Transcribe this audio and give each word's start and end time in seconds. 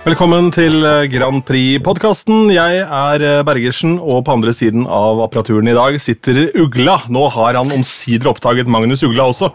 Velkommen 0.00 0.46
til 0.48 0.80
eh, 0.80 1.02
Grand 1.12 1.42
Prix-podkasten. 1.44 2.46
Jeg 2.54 2.78
er 2.80 3.20
eh, 3.20 3.40
Bergersen, 3.44 3.98
og 4.00 4.22
på 4.24 4.32
andre 4.32 4.54
siden 4.56 4.86
av 4.88 5.18
apparaturen 5.26 5.68
i 5.68 5.74
dag 5.76 5.98
sitter 6.00 6.46
Ugla. 6.56 6.94
Nå 7.12 7.26
har 7.34 7.58
han 7.58 7.74
omsider 7.76 8.30
oppdaget 8.30 8.70
Magnus 8.72 9.04
Ugla 9.04 9.26
også. 9.28 9.50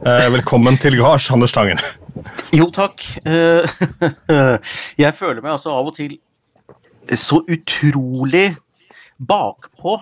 Eh, 0.00 0.30
velkommen 0.32 0.80
til 0.80 0.96
gards, 0.96 1.26
Anders 1.36 1.52
Tangen. 1.52 1.82
Jo, 2.56 2.70
takk. 2.72 3.04
Jeg 5.04 5.12
føler 5.18 5.42
meg 5.44 5.58
altså 5.58 5.76
av 5.76 5.92
og 5.92 5.98
til 5.98 6.16
så 7.12 7.42
utrolig 7.44 8.54
bakpå 9.20 9.98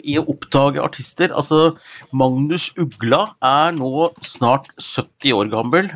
i 0.00 0.16
å 0.16 0.24
oppdage 0.32 0.80
artister. 0.80 1.36
Altså, 1.36 1.74
Magnus 2.08 2.70
Ugla 2.80 3.34
er 3.44 3.76
nå 3.76 4.08
snart 4.24 4.72
70 4.80 5.36
år 5.36 5.52
gammel. 5.52 5.92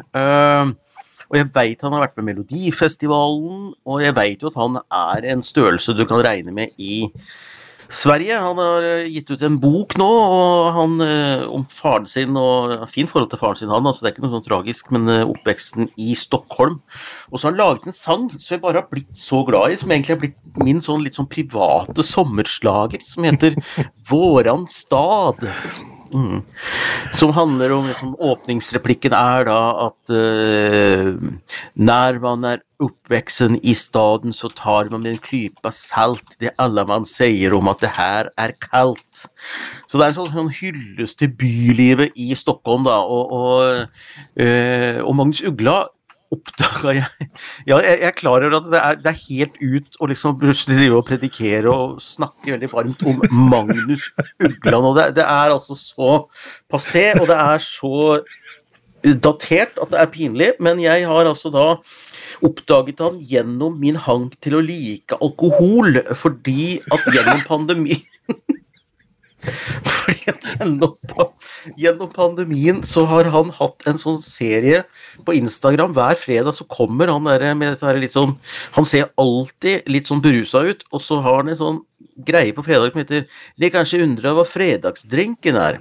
Og 1.31 1.39
jeg 1.39 1.51
veit 1.55 1.85
han 1.87 1.95
har 1.95 2.09
vært 2.09 2.19
med 2.19 2.33
Melodifestivalen, 2.33 3.71
og 3.87 4.03
jeg 4.03 4.17
veit 4.19 4.43
jo 4.43 4.51
at 4.51 4.59
han 4.59 4.81
er 4.83 5.31
en 5.31 5.45
størrelse 5.47 5.95
du 5.95 6.03
kan 6.11 6.25
regne 6.27 6.55
med 6.55 6.75
i 6.83 7.07
Sverige. 7.91 8.39
Han 8.39 8.59
har 8.59 8.87
eh, 8.87 9.09
gitt 9.11 9.31
ut 9.35 9.43
en 9.47 9.59
bok 9.63 9.97
nå 9.99 10.07
og 10.07 10.69
han, 10.77 10.97
eh, 11.03 11.43
om 11.51 11.65
faren 11.71 12.07
sin, 12.11 12.37
og 12.39 12.87
fint 12.91 13.11
forhold 13.11 13.31
til 13.33 13.41
faren 13.41 13.59
sin, 13.59 13.73
han. 13.73 13.87
altså 13.87 14.05
Det 14.05 14.11
er 14.11 14.15
ikke 14.15 14.27
noe 14.27 14.35
sånn 14.37 14.47
tragisk, 14.47 14.93
men 14.95 15.11
eh, 15.11 15.27
oppveksten 15.27 15.91
i 15.99 16.15
Stockholm. 16.19 16.81
Og 17.31 17.39
så 17.39 17.49
har 17.49 17.55
han 17.55 17.61
laget 17.61 17.91
en 17.91 17.99
sang 17.99 18.29
som 18.37 18.55
jeg 18.55 18.63
bare 18.63 18.83
har 18.83 18.91
blitt 18.91 19.11
så 19.19 19.43
glad 19.47 19.75
i, 19.75 19.81
som 19.81 19.91
egentlig 19.91 20.17
har 20.17 20.23
blitt 20.23 20.63
min 20.63 20.83
sånn 20.85 21.07
litt 21.07 21.19
sånn 21.19 21.31
private 21.31 22.07
sommerslager, 22.07 23.03
som 23.07 23.27
heter 23.27 23.59
Våran 24.11 24.69
stad. 24.71 25.47
Mm. 26.11 26.43
Som 27.15 27.31
handler 27.37 27.73
om 27.73 27.87
liksom, 27.87 28.17
Åpningsreplikken 28.19 29.15
er 29.15 29.45
da 29.47 29.59
at 29.87 30.11
uh, 30.11 31.15
Når 31.79 32.19
man 32.25 32.47
er 32.49 32.65
oppveksten 32.81 33.59
i 33.63 33.75
staden, 33.77 34.33
så 34.33 34.49
tar 34.57 34.89
man 34.91 35.05
med 35.05 35.13
en 35.13 35.23
klype 35.23 35.71
salt 35.77 36.39
det 36.41 36.55
alle 36.59 36.87
man 36.89 37.05
sier 37.07 37.53
om 37.55 37.69
at 37.71 37.83
det 37.85 37.93
her 37.99 38.31
er 38.41 38.55
kaldt. 38.57 39.27
Så 39.87 40.01
det 40.01 40.07
er 40.07 40.15
en 40.15 40.17
sånn, 40.17 40.33
sånn 40.33 40.55
hyllest 40.63 41.21
til 41.21 41.35
bylivet 41.37 42.17
i 42.17 42.33
Stockholm, 42.39 42.89
da. 42.89 42.97
Og, 43.05 43.37
og, 43.37 44.07
uh, 44.41 44.99
og 45.05 45.17
Magnus 45.19 45.45
Ugla 45.45 45.83
oppdaga 46.35 46.95
jeg 46.97 47.31
Ja, 47.69 47.81
jeg, 47.83 47.97
er 48.09 48.15
klar 48.17 48.45
over 48.45 48.59
at 48.61 48.69
det 48.71 48.81
er, 48.81 49.01
det 49.01 49.11
er 49.13 49.23
helt 49.25 49.57
ut 49.61 49.99
å 50.01 50.11
liksom 50.11 50.39
drive 50.41 50.99
og 50.99 51.07
predikere 51.09 51.73
og 51.73 51.99
snakke 52.03 52.55
veldig 52.55 52.71
varmt 52.73 53.03
om 53.09 53.25
Magnus 53.51 54.11
Ugland. 54.39 54.87
Og 54.87 54.95
det, 54.99 55.09
det, 55.19 55.27
er 55.27 55.55
altså 55.55 55.77
så 55.79 56.13
passé, 56.71 57.11
og 57.19 57.27
det 57.31 57.37
er 57.37 57.65
så 57.65 58.21
datert 59.03 59.79
at 59.81 59.93
det 59.93 60.01
er 60.01 60.13
pinlig. 60.13 60.53
Men 60.63 60.81
jeg 60.83 61.07
har 61.09 61.29
altså 61.29 61.53
da 61.55 61.67
oppdaget 62.47 63.03
han 63.05 63.19
gjennom 63.21 63.77
min 63.81 63.99
hang 64.01 64.31
til 64.41 64.59
å 64.59 64.65
like 64.65 65.19
alkohol, 65.21 66.01
fordi 66.17 66.79
at 66.93 67.11
gjennom 67.11 67.45
pandemien 67.49 68.07
Fordi 69.41 70.29
at 70.29 70.45
gjennom, 70.45 70.97
gjennom, 71.79 72.11
pandemien 72.13 72.83
så 72.87 73.05
har 73.11 73.31
han 73.35 73.53
hatt 73.57 73.87
en 73.91 74.01
sånn 74.01 74.21
serie 74.25 74.85
på 75.27 75.37
Instagram. 75.39 75.95
Hver 75.97 76.19
fredag 76.21 76.57
så 76.57 76.67
kommer 76.71 77.13
han 77.13 77.29
der 77.29 77.47
med 77.55 77.75
dette 77.75 77.87
her 77.87 78.01
litt 78.01 78.15
sånn 78.15 78.37
Han 78.77 78.87
ser 78.89 79.11
alltid 79.21 79.87
litt 79.91 80.09
sånn 80.09 80.23
berusa 80.25 80.65
ut, 80.67 80.85
og 80.93 81.03
så 81.05 81.21
har 81.25 81.43
han 81.43 81.53
en 81.53 81.61
sånn 81.61 81.81
greie 82.27 82.53
på 82.57 82.65
fredag 82.67 82.93
som 82.93 83.01
heter 83.03 83.27
De 83.59 83.73
kanskje 83.73 84.03
undrer 84.05 84.37
hva 84.37 84.45
fredagsdrinken 84.49 85.57
er'. 85.57 85.81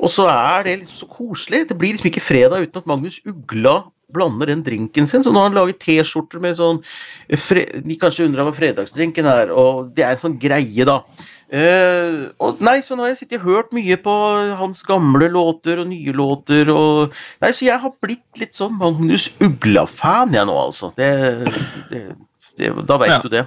Og 0.00 0.10
så 0.10 0.26
er 0.28 0.64
det 0.66 0.78
liksom 0.80 0.98
så 0.98 1.08
koselig. 1.08 1.68
Det 1.68 1.76
blir 1.78 1.94
liksom 1.94 2.10
ikke 2.10 2.24
fredag 2.24 2.66
uten 2.66 2.82
at 2.82 2.88
Magnus 2.90 3.20
Ugla 3.24 3.84
blander 4.12 4.50
den 4.50 4.62
drinken 4.66 5.06
sin. 5.08 5.24
Så 5.24 5.32
nå 5.32 5.40
har 5.40 5.50
han 5.50 5.56
laget 5.56 5.80
T-skjorter 5.82 6.42
med 6.42 6.58
sånn 6.58 6.82
De 7.26 7.96
kanskje 8.00 8.26
undrer 8.28 8.46
hva 8.46 8.54
fredagsdrinken 8.56 9.26
er, 9.30 9.50
og 9.54 9.90
det 9.96 10.04
er 10.06 10.14
en 10.14 10.22
sånn 10.26 10.38
greie, 10.40 10.86
da. 10.86 11.00
Uh, 11.46 12.34
og 12.42 12.58
nei, 12.66 12.80
så 12.82 12.96
nå 12.98 13.04
har 13.04 13.12
jeg 13.12 13.20
sittet 13.20 13.38
og 13.38 13.46
hørt 13.46 13.68
mye 13.76 13.94
på 14.02 14.14
hans 14.58 14.80
gamle 14.82 15.28
låter 15.30 15.78
og 15.78 15.86
nye 15.86 16.10
låter 16.10 16.66
og 16.74 17.14
Nei, 17.38 17.52
så 17.54 17.68
jeg 17.68 17.78
har 17.84 17.92
blitt 18.02 18.40
litt 18.42 18.56
sånn 18.58 18.74
Magnus 18.80 19.28
Ugla-fan, 19.38 20.34
jeg 20.34 20.42
nå, 20.48 20.56
altså. 20.58 20.90
Det, 20.98 21.06
det, 21.92 22.00
det, 22.58 22.72
da 22.88 22.98
veit 22.98 23.14
ja. 23.14 23.20
du 23.22 23.30
det. 23.30 23.44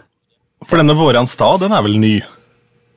For 0.63 0.79
denne 0.79 0.95
Våran 0.95 1.27
stad, 1.27 1.59
den 1.65 1.75
er 1.75 1.83
vel 1.83 1.99
ny? 1.99 2.23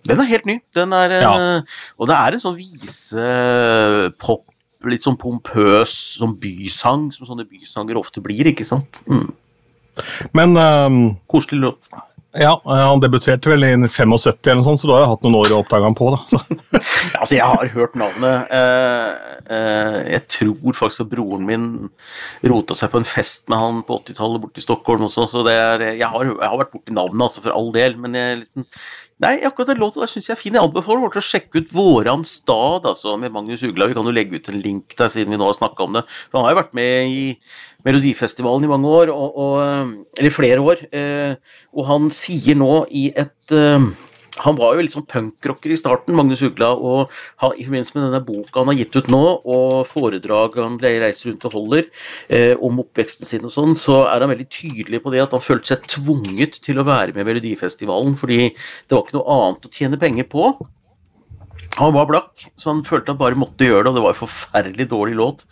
Den 0.07 0.23
er 0.23 0.31
helt 0.31 0.47
ny. 0.47 0.57
Den 0.75 0.95
er 0.95 1.17
ja. 1.19 1.33
uh, 1.35 1.63
Og 1.99 2.07
det 2.11 2.17
er 2.19 2.35
en 2.37 2.43
sånn 2.45 2.59
visepop, 2.59 4.47
litt 4.91 5.05
sånn 5.05 5.19
pompøs 5.21 5.93
sånn 6.19 6.35
bysang, 6.41 7.11
som 7.15 7.29
sånne 7.29 7.47
bysanger 7.47 8.01
ofte 8.01 8.23
blir, 8.25 8.51
ikke 8.51 8.67
sant? 8.67 9.03
Mm. 9.07 9.29
Men 10.33 10.57
um, 10.57 10.99
Koselig 11.31 11.61
låt. 11.61 11.93
Ja, 12.33 12.55
han 12.65 13.01
debuterte 13.03 13.51
vel 13.53 13.65
i 13.67 13.75
75 13.77 14.07
eller 14.09 14.57
noe 14.57 14.65
sånt, 14.65 14.81
så 14.81 14.89
du 14.89 14.95
har 14.95 15.03
jo 15.03 15.11
hatt 15.11 15.25
noen 15.27 15.37
år 15.37 15.53
å 15.53 15.59
oppdage 15.61 15.85
ham 15.85 15.97
på. 15.97 16.07
da. 16.15 16.21
altså, 17.21 17.35
Jeg 17.37 17.45
har 17.45 17.73
hørt 17.75 17.99
navnet. 18.01 18.49
Eh, 18.57 19.11
eh, 19.53 19.99
jeg 20.15 20.23
tror 20.33 20.79
faktisk 20.79 21.05
at 21.05 21.11
broren 21.13 21.45
min 21.45 21.67
rota 22.49 22.77
seg 22.79 22.89
på 22.95 23.03
en 23.03 23.09
fest 23.09 23.53
med 23.53 23.61
han 23.61 23.83
på 23.85 24.01
80-tallet 24.01 24.47
borte 24.47 24.63
i 24.63 24.65
Stockholm 24.65 25.05
også, 25.11 25.27
så 25.29 25.45
det 25.45 25.59
er, 25.59 25.85
jeg, 25.91 26.09
har, 26.09 26.25
jeg 26.25 26.49
har 26.55 26.57
vært 26.63 26.73
borti 26.73 26.97
navnet, 26.97 27.27
altså, 27.29 27.45
for 27.45 27.53
all 27.53 27.69
del. 27.77 28.01
Men 28.01 28.17
jeg, 28.17 28.41
liksom, 28.47 28.69
Nei, 29.23 29.37
akkurat 29.47 29.71
den 29.71 29.79
låta 29.79 30.01
der 30.03 30.11
syns 30.11 30.27
jeg 30.27 30.35
er 30.35 30.41
fin. 30.41 30.57
Jeg 30.57 30.67
anbefaler 30.67 31.05
folk 31.05 31.17
å 31.21 31.23
sjekke 31.23 31.61
ut 31.63 31.75
Våran 31.77 32.25
stad 32.27 32.89
altså, 32.91 33.15
med 33.21 33.31
Magnus 33.35 33.63
Ugla. 33.63 33.87
Vi 33.87 33.95
kan 33.95 34.09
jo 34.09 34.15
legge 34.15 34.41
ut 34.41 34.49
en 34.51 34.59
link 34.65 34.97
der 34.99 35.13
siden 35.15 35.31
vi 35.31 35.39
nå 35.39 35.47
har 35.47 35.55
snakka 35.55 35.87
om 35.87 35.95
det. 35.95 36.03
For 36.27 36.41
han 36.41 36.49
har 36.49 36.57
jo 36.57 36.59
vært 36.59 36.75
med 36.75 37.13
i 37.13 37.23
Melodifestivalen 37.87 38.67
i 38.67 38.73
mange 38.73 38.91
år, 38.91 39.13
og, 39.15 39.39
og, 39.45 39.55
eh, 39.63 39.93
eller 40.19 40.35
flere 40.35 40.65
år. 40.73 40.83
Eh, 40.91 41.37
og 41.71 41.87
han 41.87 42.11
sier 42.15 42.59
nå 42.59 42.83
i 42.91 43.05
et 43.15 43.55
eh, 43.55 43.87
han 44.41 44.57
var 44.57 44.75
jo 44.75 44.85
litt 44.85 44.95
sånn 44.95 45.07
punkrocker 45.09 45.75
i 45.75 45.77
starten, 45.77 46.17
Magnus 46.17 46.41
Ugla, 46.45 46.71
og 46.73 47.13
han, 47.43 47.53
i 47.53 47.67
forbindelse 47.67 47.97
med 47.97 48.07
denne 48.07 48.23
boka 48.25 48.63
han 48.63 48.71
har 48.71 48.79
gitt 48.79 48.97
ut 48.97 49.11
nå, 49.13 49.23
og 49.45 49.89
foredrag 49.91 50.57
han 50.63 50.79
reiser 50.81 51.29
rundt 51.29 51.45
og 51.51 51.57
holder 51.59 51.89
eh, 52.33 52.55
om 52.57 52.81
oppveksten 52.81 53.29
sin 53.29 53.45
og 53.49 53.53
sånn, 53.53 53.77
så 53.79 54.03
er 54.09 54.25
han 54.25 54.33
veldig 54.33 54.49
tydelig 54.49 55.03
på 55.05 55.13
det 55.13 55.25
at 55.27 55.37
han 55.37 55.45
følte 55.45 55.75
seg 55.75 55.89
tvunget 55.99 56.63
til 56.65 56.81
å 56.81 56.87
være 56.89 57.13
med 57.13 57.27
i 57.27 57.29
Melodifestivalen 57.33 58.17
fordi 58.19 58.47
det 58.55 58.97
var 58.97 59.05
ikke 59.05 59.19
noe 59.19 59.37
annet 59.37 59.69
å 59.69 59.75
tjene 59.77 60.01
penger 60.01 60.31
på. 60.33 60.55
Han 61.79 61.95
var 61.95 62.09
blakk, 62.09 62.33
så 62.61 62.69
han 62.69 62.83
følte 62.85 63.15
han 63.15 63.21
bare 63.21 63.39
måtte 63.39 63.65
gjøre 63.65 63.87
det, 63.87 63.93
og 63.93 63.97
det 63.97 64.05
var 64.05 64.15
en 64.15 64.21
forferdelig 64.23 64.87
dårlig 64.91 65.17
låt. 65.17 65.45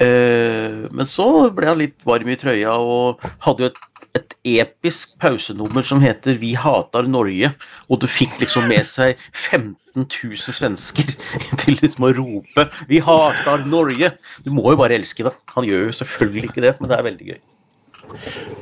Eh, 0.00 0.88
men 0.88 1.08
så 1.08 1.26
ble 1.56 1.68
han 1.68 1.80
litt 1.80 2.04
varm 2.08 2.32
i 2.32 2.38
trøya 2.40 2.76
og 2.80 3.24
hadde 3.44 3.66
jo 3.66 3.72
et 3.72 3.80
et 4.16 4.34
episk 4.60 5.12
pausenummer 5.20 5.82
som 5.86 6.00
heter 6.00 6.38
'Vi 6.38 6.54
hater 6.54 7.06
Norge', 7.06 7.52
og 7.88 8.00
du 8.00 8.06
fikk 8.06 8.40
liksom 8.40 8.66
med 8.68 8.86
seg 8.86 9.16
15 9.32 9.76
000 9.94 10.36
svensker 10.36 11.14
til 11.60 11.78
liksom 11.82 12.08
å 12.08 12.14
rope 12.16 12.68
'Vi 12.88 12.98
hater 12.98 13.64
Norge'. 13.66 14.16
Du 14.44 14.50
må 14.50 14.70
jo 14.70 14.76
bare 14.76 14.98
elske 14.98 15.24
det. 15.24 15.34
Han 15.54 15.64
gjør 15.64 15.86
jo 15.86 15.92
selvfølgelig 15.92 16.50
ikke 16.50 16.66
det, 16.66 16.74
men 16.80 16.90
det 16.90 16.98
er 16.98 17.06
veldig 17.06 17.26
gøy. 17.30 17.40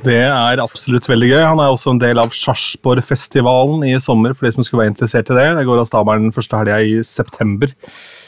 Det 0.05 0.19
er 0.29 0.61
absolutt 0.61 1.07
veldig 1.09 1.29
gøy. 1.31 1.41
Han 1.41 1.61
er 1.61 1.71
også 1.71 1.93
en 1.93 2.01
del 2.01 2.19
av 2.21 2.33
Sarpsborgfestivalen 2.35 3.83
i 3.87 3.95
sommer. 3.99 4.33
for 4.33 4.45
de 4.45 4.51
som 4.53 4.63
skulle 4.63 4.83
være 4.83 4.93
interessert 4.93 5.29
i 5.29 5.33
Det 5.33 5.57
Det 5.57 5.65
går 5.65 5.79
av 5.79 5.89
stabelen 5.89 6.31
første 6.31 6.57
helga 6.57 6.77
i 6.79 7.01
september. 7.03 7.73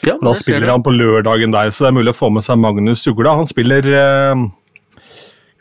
Ja, 0.02 0.16
da 0.18 0.32
spiller 0.34 0.66
han 0.66 0.82
på 0.82 0.90
lørdagen 0.90 1.52
der, 1.52 1.70
så 1.70 1.84
det 1.84 1.92
er 1.92 1.98
mulig 2.00 2.10
å 2.10 2.18
få 2.18 2.30
med 2.30 2.42
seg 2.42 2.58
Magnus 2.58 3.06
Ugla. 3.06 3.36
Han 3.36 3.46
spiller 3.46 3.86
eh, 3.86 4.34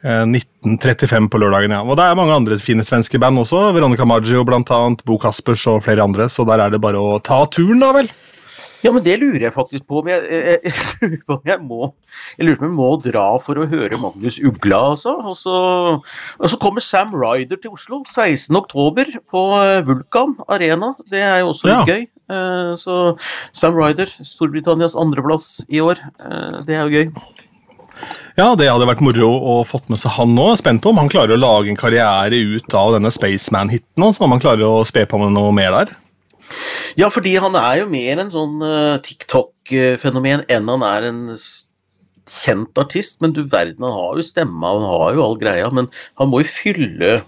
1935 0.01 1.17
eh, 1.17 1.29
på 1.29 1.41
lørdagen, 1.41 1.75
ja. 1.75 1.83
Og 1.85 1.97
det 1.99 2.07
er 2.07 2.17
mange 2.17 2.35
andre 2.35 2.57
fine 2.61 2.85
svenske 2.85 3.21
band 3.21 3.41
også. 3.43 3.69
Veronica 3.75 4.07
Maggio 4.07 4.43
blant 4.47 4.71
annet, 4.73 5.05
Bo 5.05 5.19
Caspers 5.21 5.67
og 5.69 5.83
flere 5.85 6.03
andre. 6.05 6.29
Så 6.29 6.45
der 6.49 6.63
er 6.63 6.73
det 6.73 6.81
bare 6.81 6.99
å 6.99 7.19
ta 7.23 7.43
turen, 7.51 7.81
da 7.83 7.93
vel. 7.99 8.11
Ja, 8.81 8.89
men 8.89 9.03
det 9.05 9.19
lurer 9.21 9.43
jeg 9.45 9.53
faktisk 9.53 9.85
på. 9.85 10.01
om 10.01 10.07
jeg, 10.09 10.23
jeg, 10.25 10.71
jeg, 11.01 11.17
jeg, 11.45 11.57
må, 11.61 11.91
jeg 12.37 12.47
lurer 12.47 12.57
på 12.57 12.65
om 12.65 12.71
jeg 12.71 12.77
må 12.79 12.89
dra 13.03 13.25
for 13.43 13.61
å 13.61 13.67
høre 13.69 13.99
Magnus 14.01 14.39
Ugla, 14.41 14.79
altså. 14.95 15.13
Og 15.21 15.37
så, 15.37 15.57
og 16.39 16.49
så 16.49 16.59
kommer 16.61 16.81
Sam 16.85 17.13
Ryder 17.13 17.61
til 17.61 17.75
Oslo 17.75 18.01
16.10 18.09 19.21
på 19.29 19.43
eh, 19.59 19.83
Vulkan 19.85 20.33
Arena. 20.49 20.95
Det 21.11 21.21
er 21.21 21.43
jo 21.43 21.51
også 21.53 21.69
litt 21.69 21.93
ja. 21.93 21.99
gøy. 21.99 22.09
Eh, 22.31 22.73
så 22.81 22.97
Sam 23.53 23.77
Ryder, 23.77 24.09
Storbritannias 24.25 24.97
andreplass 24.97 25.61
i 25.69 25.83
år. 25.85 26.01
Det 26.65 26.77
er 26.77 26.89
jo 26.89 26.97
gøy. 26.97 27.39
Ja, 28.37 28.53
det 28.55 28.69
hadde 28.71 28.87
vært 28.87 29.03
moro 29.03 29.29
å 29.29 29.55
fått 29.67 29.89
med 29.91 29.99
seg 29.99 30.13
han 30.15 30.35
nå. 30.35 30.51
Spent 30.59 30.83
på 30.83 30.93
om 30.93 31.01
han 31.01 31.11
klarer 31.11 31.35
å 31.35 31.41
lage 31.41 31.71
en 31.71 31.79
karriere 31.79 32.39
ut 32.55 32.77
av 32.77 32.95
denne 32.95 33.11
Spaceman-hiten, 33.13 34.07
så 34.07 34.25
om 34.25 34.35
han 34.35 34.43
klarer 34.43 34.67
å 34.67 34.85
spe 34.87 35.03
på 35.09 35.19
med 35.21 35.33
noe 35.35 35.51
mer 35.55 35.75
der. 35.75 35.91
Ja, 36.99 37.09
fordi 37.11 37.35
han 37.39 37.55
er 37.55 37.81
jo 37.81 37.89
mer 37.91 38.21
en 38.23 38.31
sånn 38.31 38.63
uh, 38.63 38.99
TikTok-fenomen 39.03 40.45
enn 40.51 40.71
han 40.71 40.87
er 40.87 41.09
en 41.11 41.21
kjent 42.31 42.81
artist. 42.81 43.19
Men 43.23 43.35
du 43.35 43.43
verden, 43.43 43.83
han 43.83 43.95
har 43.95 44.19
jo 44.19 44.25
stemma, 44.25 44.75
han 44.77 44.87
har 44.89 45.17
jo 45.17 45.25
all 45.25 45.37
greia, 45.39 45.71
men 45.73 45.89
han 46.19 46.31
må 46.31 46.43
jo 46.43 46.51
fylle 46.51 47.21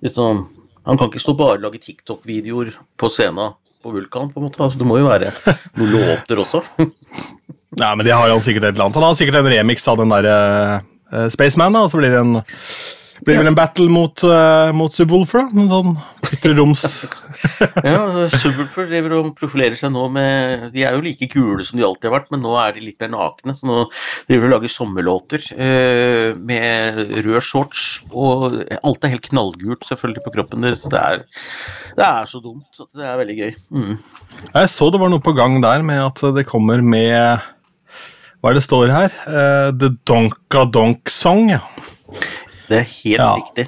liksom 0.00 0.46
Han 0.88 0.96
kan 0.96 1.10
ikke 1.10 1.20
stå 1.20 1.34
bare 1.36 1.58
og 1.58 1.64
lage 1.66 1.78
TikTok-videoer 1.84 2.70
på 2.98 3.08
scenen 3.12 3.52
på 3.84 3.90
Vulkan, 3.92 4.30
på 4.32 4.40
en 4.40 4.46
måte. 4.46 4.62
Altså, 4.64 4.78
det 4.80 4.86
må 4.88 4.96
jo 4.96 5.10
være 5.10 5.28
noen 5.76 5.92
låter 5.92 6.40
også. 6.40 6.62
Ja, 7.78 7.94
men 7.94 8.04
de 8.06 8.14
har 8.14 8.28
jo 8.28 8.40
sikkert 8.42 8.66
et 8.66 8.74
eller 8.74 8.88
annet. 8.88 8.98
Han 8.98 9.06
har 9.06 9.18
sikkert 9.18 9.40
en 9.40 9.50
remix 9.52 9.86
av 9.88 10.00
den 10.00 10.10
derre 10.12 10.36
uh, 11.14 11.28
Spaceman, 11.32 11.76
da, 11.76 11.84
og 11.86 11.92
så 11.92 12.00
blir 12.00 12.12
det 12.12 12.22
en 12.22 12.40
Blir 13.26 13.40
vel 13.40 13.50
en 13.50 13.56
battle 13.56 13.90
mot, 13.92 14.22
uh, 14.24 14.70
mot 14.76 14.92
Subwoolfer, 14.94 15.44
da? 15.44 15.60
En 15.60 15.70
sånn 15.70 15.96
ytre 16.30 16.54
roms 16.56 16.84
Ja, 17.86 18.26
Subwoolfer 18.30 18.86
driver 18.88 19.16
og 19.18 19.30
profilerer 19.38 19.76
seg 19.78 19.92
nå 19.92 20.04
med 20.12 20.68
De 20.74 20.84
er 20.86 20.96
jo 20.96 21.02
like 21.04 21.28
gule 21.32 21.64
som 21.66 21.80
de 21.80 21.84
alltid 21.86 22.08
har 22.08 22.16
vært, 22.18 22.30
men 22.32 22.42
nå 22.44 22.54
er 22.62 22.76
de 22.76 22.84
litt 22.84 23.00
mer 23.02 23.12
nakne, 23.12 23.54
så 23.56 23.68
nå 23.68 23.82
driver 24.28 24.46
de 24.46 24.48
og 24.48 24.54
lager 24.54 24.74
sommerlåter 24.74 25.46
uh, 25.52 26.38
med 26.38 27.02
rød 27.26 27.44
shorts, 27.44 27.84
og 28.10 28.60
alt 28.80 29.04
er 29.04 29.14
helt 29.14 29.28
knallgult 29.28 29.86
selvfølgelig 29.88 30.24
på 30.24 30.34
kroppen 30.38 30.66
deres. 30.66 30.86
Det 30.90 31.00
er, 31.00 31.24
det 31.98 32.06
er 32.06 32.28
så 32.30 32.42
dumt 32.44 32.82
at 32.82 32.96
det 32.96 33.06
er 33.06 33.20
veldig 33.20 33.38
gøy. 33.38 33.54
Mm. 33.74 33.94
Jeg 34.54 34.72
så 34.72 34.90
det 34.92 35.00
var 35.02 35.12
noe 35.12 35.24
på 35.24 35.36
gang 35.36 35.60
der 35.62 35.84
med 35.86 36.02
at 36.08 36.24
det 36.36 36.48
kommer 36.48 36.80
med 36.84 37.48
Hva 38.40 38.52
er 38.52 38.56
det 38.56 38.64
står 38.64 38.92
her? 38.92 39.16
Uh, 39.28 39.70
The 39.76 39.92
Donka 40.08 40.64
Donk 40.72 41.12
Song. 41.12 41.50
Ja. 41.52 41.60
Det 42.70 42.78
er 42.78 42.86
helt 42.86 43.18
ja. 43.18 43.32
riktig. 43.40 43.66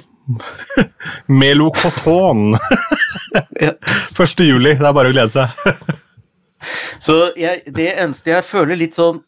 Melocoton. 1.41 2.55
1. 3.59 4.39
juli. 4.49 4.77
Det 4.79 4.87
er 4.87 4.95
bare 4.95 5.11
å 5.11 5.15
glede 5.15 5.33
seg. 5.33 6.01
Så 7.03 7.33
jeg, 7.35 7.65
det 7.75 7.91
eneste 7.99 8.31
jeg 8.31 8.47
føler 8.47 8.79
litt 8.79 8.95
sånn 8.95 9.19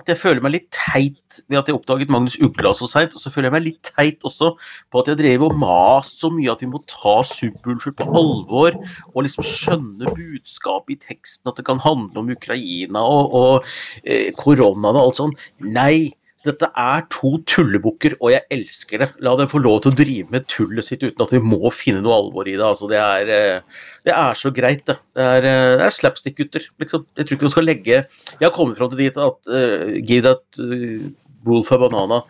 at 0.00 0.08
jeg 0.08 0.16
føler 0.16 0.40
meg 0.40 0.54
litt 0.54 0.68
teit 0.72 1.42
ved 1.50 1.58
at 1.58 1.68
jeg 1.68 1.76
oppdaget 1.76 2.10
Magnus 2.10 2.38
Ugla 2.40 2.72
så 2.74 2.88
seint. 2.88 3.12
Og 3.14 3.20
så 3.22 3.30
føler 3.30 3.50
jeg 3.50 3.54
meg 3.54 3.66
litt 3.66 3.90
teit 3.92 4.24
også 4.26 4.54
på 4.90 5.02
at 5.02 5.10
jeg 5.12 5.20
drev 5.20 5.44
og 5.46 5.58
mast 5.60 6.22
så 6.22 6.30
mye 6.32 6.50
at 6.50 6.64
vi 6.64 6.70
må 6.72 6.80
ta 6.88 7.18
Subwoolfer 7.28 7.94
på 7.98 8.06
alvor 8.08 8.78
og 9.12 9.20
liksom 9.26 9.44
skjønne 9.46 10.14
budskapet 10.16 10.96
i 10.96 11.12
teksten, 11.12 11.50
at 11.52 11.60
det 11.60 11.66
kan 11.68 11.82
handle 11.84 12.24
om 12.24 12.32
Ukraina 12.32 13.04
og, 13.04 13.36
og 13.36 13.70
eh, 14.02 14.32
koronaen 14.38 14.96
og 14.96 15.02
alt 15.04 15.20
sånn. 15.20 15.36
Nei, 15.68 16.14
dette 16.42 16.68
er 16.78 17.04
to 17.12 17.36
tullebukker, 17.46 18.16
og 18.18 18.32
jeg 18.32 18.42
elsker 18.54 19.02
det. 19.02 19.08
La 19.22 19.34
dem 19.38 19.50
få 19.50 19.60
lov 19.62 19.82
til 19.82 19.92
å 19.92 19.98
drive 19.98 20.32
med 20.32 20.46
tullet 20.50 20.86
sitt 20.86 21.04
uten 21.04 21.22
at 21.22 21.34
vi 21.34 21.40
må 21.42 21.70
finne 21.74 22.02
noe 22.02 22.16
alvor 22.18 22.48
i 22.50 22.56
det. 22.56 22.64
Altså, 22.66 22.88
det, 22.90 22.98
er, 22.98 23.30
eh, 23.30 23.82
det 24.08 24.14
er 24.16 24.38
så 24.38 24.50
greit, 24.54 24.82
det. 24.88 24.98
Det 25.14 25.28
er, 25.36 25.46
eh, 25.48 25.84
er 25.86 25.94
slapstick-gutter. 25.94 26.66
Liksom. 26.82 27.04
Jeg 27.18 27.28
tror 27.28 27.38
ikke 27.38 27.48
vi 27.48 27.52
skal 27.54 27.68
legge 27.68 27.92
Jeg 27.92 28.42
har 28.42 28.54
kommet 28.54 28.78
fram 28.78 28.90
til 28.90 29.04
dit 29.04 29.20
at 29.20 29.52
uh, 29.52 29.92
Give 30.02 30.24
that 30.26 30.42
uh, 30.58 31.12
Wolf 31.46 31.70
a 31.74 31.78
banana 31.78 32.24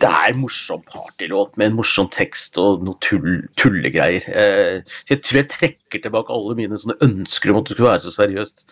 det 0.00 0.08
er 0.08 0.30
en 0.30 0.38
morsom 0.40 0.80
partylåt 0.88 1.58
med 1.60 1.68
en 1.68 1.74
morsom 1.76 2.06
tekst 2.08 2.56
og 2.60 2.80
noe 2.86 2.96
tull, 3.04 3.42
tullegreier. 3.60 4.24
jeg 4.24 5.18
tror 5.20 5.36
jeg 5.36 5.50
trekker 5.52 6.00
tilbake 6.00 6.32
alle 6.32 6.56
mine 6.56 6.78
ønsker 7.04 7.52
om 7.52 7.60
at 7.60 7.68
det 7.68 7.76
skulle 7.76 7.90
være 7.90 8.04
så 8.06 8.14
seriøst. 8.14 8.64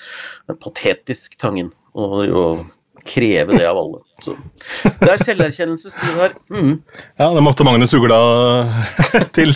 Er 0.49 0.57
patetisk, 0.57 1.37
Tangen. 1.37 1.69
Og, 1.93 2.25
og 2.33 2.65
kreve 3.09 3.57
det 3.57 3.67
av 3.69 3.79
alle. 3.81 4.01
Så. 4.23 4.35
Det 4.99 5.11
er 5.13 5.21
selverkjennelsestid 5.23 6.17
her. 6.19 6.35
Mm. 6.53 6.73
Ja, 7.21 7.29
det 7.35 7.43
måtte 7.47 7.67
Magnus 7.67 7.95
Ugla 7.97 8.19
til. 9.37 9.55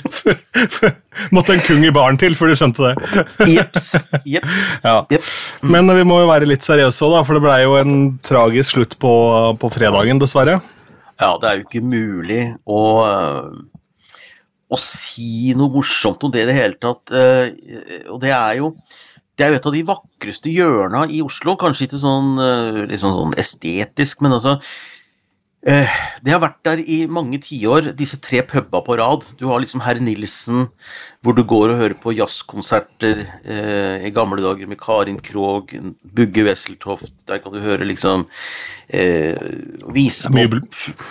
måtte 1.35 1.57
en 1.57 1.65
kung 1.67 1.85
i 1.85 1.93
baren 1.95 2.21
til 2.21 2.37
før 2.39 2.53
du 2.53 2.59
skjønte 2.59 2.93
det. 2.93 3.25
Jeps. 3.51 3.93
Yep. 4.23 4.47
Ja. 4.85 4.97
Yep. 5.11 5.27
Mm. 5.63 5.75
Men 5.75 5.97
vi 5.99 6.07
må 6.09 6.23
jo 6.23 6.31
være 6.31 6.49
litt 6.49 6.67
seriøse 6.67 7.09
òg, 7.09 7.19
for 7.27 7.39
det 7.39 7.45
blei 7.45 7.59
jo 7.65 7.77
en 7.81 7.97
tragisk 8.25 8.79
slutt 8.79 8.97
på, 9.03 9.13
på, 9.61 9.73
fredagen, 9.75 10.23
dessverre. 10.23 10.61
Ja, 11.19 11.35
det 11.43 11.51
er 11.51 11.61
jo 11.61 11.69
ikke 11.69 11.85
mulig 11.85 12.47
å 12.65 12.81
å 14.73 14.79
si 14.81 15.53
noe 15.53 15.69
morsomt 15.69 16.23
om 16.25 16.33
det 16.33 16.47
i 16.47 16.49
det 16.49 16.57
hele 16.57 16.79
tatt. 16.81 17.13
Eh, 17.13 18.07
og 18.09 18.23
det 18.23 18.33
er 18.33 18.57
jo 18.63 18.73
det 19.43 19.49
er 19.49 19.57
jo 19.57 19.59
et 19.59 19.67
av 19.67 19.75
de 19.75 19.83
vakreste 19.89 20.51
hjørna 20.55 21.03
i 21.11 21.19
Oslo. 21.25 21.57
Kanskje 21.59 21.89
ikke 21.89 21.99
sånn, 21.99 22.37
eh, 22.39 22.83
liksom 22.93 23.11
sånn 23.17 23.33
estetisk, 23.43 24.21
men 24.23 24.37
altså 24.37 24.53
eh, 25.67 25.91
Det 26.23 26.31
har 26.31 26.39
vært 26.45 26.61
der 26.69 26.83
i 26.87 27.01
mange 27.11 27.41
tiår, 27.43 27.91
disse 27.99 28.21
tre 28.23 28.45
puba 28.47 28.85
på 28.87 28.95
rad. 29.01 29.27
Du 29.41 29.49
har 29.51 29.59
liksom 29.59 29.83
Herr 29.83 29.99
Nilsen, 29.99 30.69
hvor 31.27 31.35
du 31.35 31.43
går 31.43 31.75
og 31.75 31.83
hører 31.83 31.99
på 31.99 32.15
jazzkonserter 32.15 33.25
eh, 33.43 34.07
i 34.07 34.15
gamle 34.15 34.45
dager 34.47 34.71
med 34.71 34.79
Karin 34.79 35.19
Krog, 35.19 35.75
Bugge 36.07 36.47
Wesseltoft. 36.47 37.11
Der 37.27 37.43
kan 37.43 37.57
du 37.57 37.59
høre 37.67 37.89
liksom 37.89 38.29
eh, 38.95 39.35
vise 39.91 40.31
Mye, 40.31 40.55
bl 40.55 40.63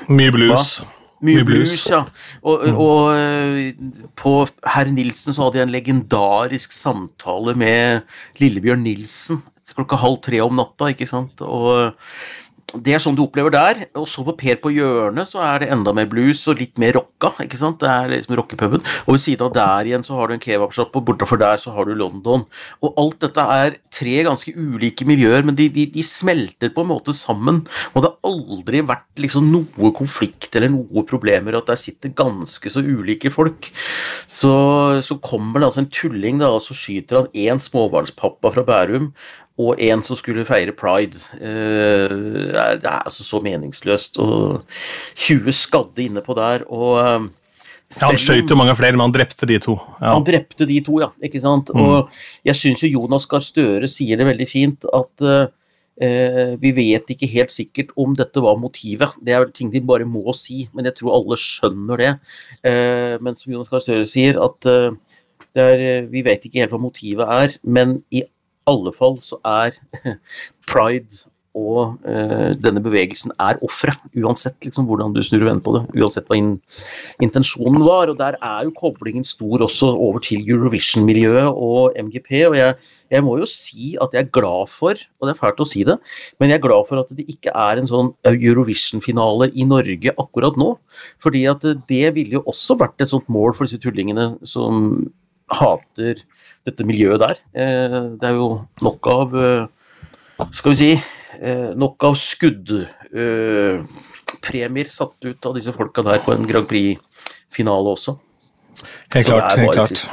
mye 0.07 0.31
blues. 0.31 0.79
Hva? 0.79 1.00
Mye 1.21 1.45
blues, 1.45 1.85
ja. 1.85 2.01
Og, 2.41 2.63
mm. 2.65 2.81
og, 2.81 3.01
eh, 3.13 4.07
på 4.17 4.33
Herr 4.73 4.89
Nilsen 4.89 5.37
så 5.37 5.45
hadde 5.45 5.61
jeg 5.61 5.67
en 5.67 5.75
legendarisk 5.75 6.73
samtale 6.73 7.53
med 7.57 8.07
Lillebjørn 8.41 8.81
Nilsen 8.85 9.43
klokka 9.75 9.99
halv 10.01 10.19
tre 10.25 10.41
om 10.43 10.57
natta, 10.59 10.91
ikke 10.91 11.09
sant. 11.09 11.41
Og 11.45 11.95
det 12.79 12.93
er 12.95 13.01
sånn 13.03 13.17
du 13.17 13.23
opplever 13.25 13.53
der. 13.53 13.83
Og 13.99 14.07
så 14.09 14.23
på 14.25 14.35
Per 14.39 14.59
på 14.63 14.71
hjørnet 14.73 15.29
så 15.29 15.41
er 15.43 15.63
det 15.63 15.71
enda 15.73 15.93
mer 15.95 16.07
blues 16.09 16.43
og 16.49 16.61
litt 16.61 16.79
mer 16.81 16.95
rocka. 16.97 17.33
ikke 17.43 17.59
sant? 17.59 17.79
Det 17.81 17.89
er 17.89 18.11
liksom 18.13 18.37
rockepuben. 18.39 18.83
Og 19.05 19.15
ved 19.15 19.23
siden 19.25 19.47
av 19.47 19.53
der 19.55 19.89
igjen 19.89 20.05
så 20.05 20.17
har 20.17 20.29
du 20.29 20.35
en 20.35 20.43
kebabshop, 20.43 20.95
og 20.95 21.05
bortafor 21.09 21.41
der 21.41 21.61
så 21.61 21.73
har 21.75 21.87
du 21.87 21.93
London. 21.97 22.45
Og 22.81 23.01
alt 23.01 23.19
dette 23.25 23.47
er 23.57 23.77
tre 23.93 24.15
ganske 24.27 24.53
ulike 24.55 25.07
miljøer, 25.09 25.43
men 25.47 25.57
de, 25.57 25.67
de, 25.73 25.87
de 25.91 26.05
smelter 26.05 26.71
på 26.73 26.85
en 26.85 26.91
måte 26.93 27.15
sammen. 27.17 27.63
Og 27.93 28.03
det 28.03 28.11
har 28.11 28.31
aldri 28.31 28.83
vært 28.87 29.23
liksom 29.25 29.51
noe 29.51 29.93
konflikt 29.97 30.55
eller 30.55 30.73
noe 30.73 31.05
problemer, 31.07 31.57
at 31.57 31.69
der 31.69 31.79
sitter 31.79 32.15
ganske 32.15 32.71
så 32.71 32.83
ulike 32.83 33.33
folk. 33.33 33.71
Så, 34.31 34.53
så 35.03 35.19
kommer 35.23 35.59
det 35.59 35.71
altså 35.71 35.83
en 35.83 35.91
tulling, 35.91 36.41
da, 36.41 36.53
og 36.55 36.63
så 36.63 36.77
skyter 36.77 37.23
han 37.23 37.31
én 37.35 37.61
småbarnspappa 37.61 38.55
fra 38.55 38.65
Bærum 38.67 39.11
og 39.61 39.81
en 39.81 40.01
som 40.05 40.17
skulle 40.19 40.45
feire 40.47 40.73
pride. 40.77 41.21
Eh, 41.37 42.15
det 42.81 42.87
er 42.87 43.05
altså 43.05 43.25
så 43.27 43.41
meningsløst. 43.43 44.19
Og 44.23 44.65
20 45.27 45.55
skadde 45.55 46.05
inne 46.05 46.23
på 46.25 46.35
der. 46.37 46.65
og 46.67 46.97
eh, 47.01 47.29
ja, 47.91 48.07
han 48.07 48.19
skøyt 48.19 48.51
jo 48.51 48.55
mange 48.55 48.75
flere, 48.79 48.95
men 48.95 49.03
han 49.03 49.15
drepte 49.15 49.47
de 49.49 49.57
to. 49.59 49.75
Ja. 49.99 50.13
Han 50.13 50.25
drepte 50.27 50.67
de 50.67 50.77
to, 50.85 50.99
ja. 51.03 51.09
ikke 51.23 51.41
sant? 51.43 51.73
Mm. 51.75 51.81
Og 51.81 52.21
jeg 52.47 52.59
syns 52.59 52.85
jo 52.85 52.93
Jonas 52.93 53.27
Gahr 53.29 53.43
Støre 53.43 53.89
sier 53.91 54.19
det 54.19 54.27
veldig 54.29 54.47
fint, 54.47 54.87
at 54.95 55.25
uh, 55.27 56.53
vi 56.61 56.71
vet 56.77 57.11
ikke 57.11 57.27
helt 57.33 57.51
sikkert 57.51 57.91
om 57.99 58.15
dette 58.15 58.43
var 58.43 58.55
motivet. 58.61 59.17
Det 59.19 59.35
er 59.35 59.43
vel 59.43 59.51
ting 59.55 59.73
de 59.73 59.83
bare 59.83 60.07
må 60.07 60.31
si, 60.37 60.69
men 60.71 60.87
jeg 60.87 61.01
tror 61.01 61.17
alle 61.17 61.39
skjønner 61.41 61.99
det. 62.05 62.13
Uh, 62.63 63.19
men 63.19 63.35
som 63.35 63.51
Jonas 63.51 63.71
Gahr 63.73 63.83
Støre 63.83 64.07
sier, 64.07 64.39
at 64.39 64.71
uh, 64.71 64.95
er, 65.51 66.07
vi 66.07 66.23
vet 66.23 66.47
ikke 66.47 66.63
helt 66.63 66.71
hva 66.71 66.79
motivet 66.79 67.27
er, 67.27 67.59
men 67.67 67.99
i 68.07 68.23
alle 68.71 68.95
fall 68.95 69.19
så 69.23 69.39
er 69.47 69.77
pride 70.71 71.25
og 71.51 71.97
uh, 72.07 72.51
denne 72.63 72.79
bevegelsen 72.83 73.33
er 73.41 73.59
offeret, 73.65 73.99
uansett 74.15 74.55
liksom, 74.63 74.85
hvordan 74.87 75.11
du 75.11 75.19
snur 75.23 75.43
og 75.43 75.49
vender 75.49 75.65
på 75.65 75.73
det. 75.75 75.81
Uansett 75.99 76.29
hva 76.31 76.37
in 76.39 76.53
intensjonen 77.23 77.83
var. 77.83 78.07
Og 78.07 78.15
der 78.19 78.37
er 78.39 78.63
jo 78.67 78.75
koblingen 78.77 79.25
stor 79.27 79.65
også 79.67 79.89
over 79.91 80.23
til 80.23 80.47
Eurovision-miljøet 80.47 81.51
og 81.51 81.97
MGP. 81.99 82.31
Og 82.47 82.55
jeg, 82.55 82.77
jeg, 83.11 83.25
må 83.27 83.35
jo 83.41 83.49
si 83.51 83.97
at 83.99 84.15
jeg 84.15 84.23
er 84.23 84.31
glad 84.39 84.71
for, 84.71 84.95
og 84.95 85.27
det 85.27 85.35
er 85.35 85.41
fælt 85.41 85.63
å 85.63 85.67
si 85.67 85.83
det, 85.87 85.97
men 86.39 86.53
jeg 86.53 86.61
er 86.61 86.67
glad 86.69 86.87
for 86.87 87.03
at 87.03 87.11
det 87.17 87.27
ikke 87.27 87.51
er 87.51 87.81
en 87.81 87.91
sånn 87.91 88.13
Eurovision-finale 88.31 89.51
i 89.51 89.67
Norge 89.67 90.15
akkurat 90.15 90.59
nå. 90.59 90.77
Fordi 91.23 91.43
at 91.51 91.67
det 91.91 92.05
ville 92.15 92.39
jo 92.39 92.45
også 92.47 92.79
vært 92.79 93.03
et 93.03 93.11
sånt 93.11 93.27
mål 93.31 93.57
for 93.57 93.67
disse 93.67 93.81
tullingene 93.83 94.37
som 94.47 95.01
hater 95.51 96.23
dette 96.67 96.83
miljøet 96.87 97.19
der. 97.21 97.35
Eh, 97.53 97.99
det 98.19 98.27
er 98.27 98.33
jo 98.37 98.47
nok 98.85 99.07
av 99.11 99.35
eh, 99.37 99.65
Skal 100.55 100.71
vi 100.73 100.77
si 100.79 100.91
eh, 100.93 101.69
Nok 101.77 102.03
av 102.09 102.15
skuddpremier 102.17 104.87
satt 104.91 105.25
ut 105.25 105.45
av 105.45 105.55
disse 105.57 105.73
folka 105.75 106.01
der 106.05 106.19
på 106.25 106.31
en 106.35 106.47
Grand 106.49 106.67
Prix-finale 106.69 107.87
også. 107.95 108.11
Helt 109.13 109.27
klart. 109.27 109.57
helt 109.57 109.75
klart. 109.75 109.89
Trist. 109.89 110.11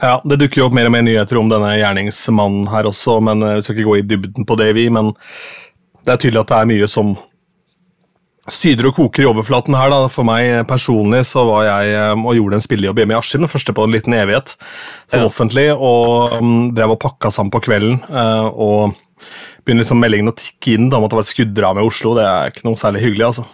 Ja, 0.00 0.20
Det 0.24 0.38
dukker 0.40 0.60
jo 0.62 0.66
opp 0.66 0.76
mer 0.76 0.86
og 0.88 0.94
mer 0.94 1.04
nyheter 1.04 1.36
om 1.38 1.48
denne 1.52 1.70
gjerningsmannen 1.76 2.64
her 2.72 2.84
også, 2.88 3.12
men 3.22 3.36
vi 3.44 3.62
skal 3.62 3.74
ikke 3.76 3.90
gå 3.90 3.96
i 4.00 4.08
dybden 4.08 4.44
på 4.48 4.54
det, 4.58 4.70
vi. 4.74 4.84
Men 4.90 5.04
det 6.02 6.10
er 6.14 6.22
tydelig 6.24 6.42
at 6.42 6.50
det 6.50 6.58
er 6.58 6.70
mye 6.72 6.86
som 6.90 7.06
syder 8.50 8.88
og 8.90 8.96
koker 8.96 9.22
i 9.24 9.28
overflaten 9.30 9.76
her. 9.78 9.92
da. 9.92 10.08
For 10.10 10.26
meg 10.26 10.66
personlig 10.70 11.24
så 11.30 11.44
var 11.48 11.68
jeg 11.68 12.12
um, 12.12 12.26
og 12.30 12.38
gjorde 12.38 12.58
en 12.58 12.64
spillejobb 12.64 13.02
hjemme 13.02 13.14
i 13.14 13.20
Askim, 13.20 13.44
den 13.44 13.52
første 13.52 13.74
på 13.76 13.86
en 13.86 13.94
liten 13.94 14.16
evighet, 14.18 14.56
som 15.12 15.22
ja. 15.22 15.28
offentlig, 15.28 15.68
og 15.76 16.38
um, 16.40 16.52
drev 16.74 16.96
og 16.96 17.02
pakka 17.04 17.30
sammen 17.34 17.54
på 17.54 17.62
kvelden. 17.68 18.00
Uh, 18.10 18.48
og 18.50 19.26
begynner 19.62 19.84
liksom 19.84 20.02
meldingen 20.02 20.32
å 20.32 20.36
tikke 20.36 20.76
inn 20.76 20.90
da, 20.90 20.98
om 20.98 21.06
at 21.06 21.12
det 21.12 21.20
var 21.20 21.26
et 21.26 21.34
skudddrama 21.34 21.82
i 21.82 21.90
Oslo. 21.90 22.16
Det 22.18 22.26
er 22.26 22.54
ikke 22.54 22.66
noe 22.66 22.80
særlig 22.80 23.04
hyggelig. 23.04 23.28
altså. 23.30 23.46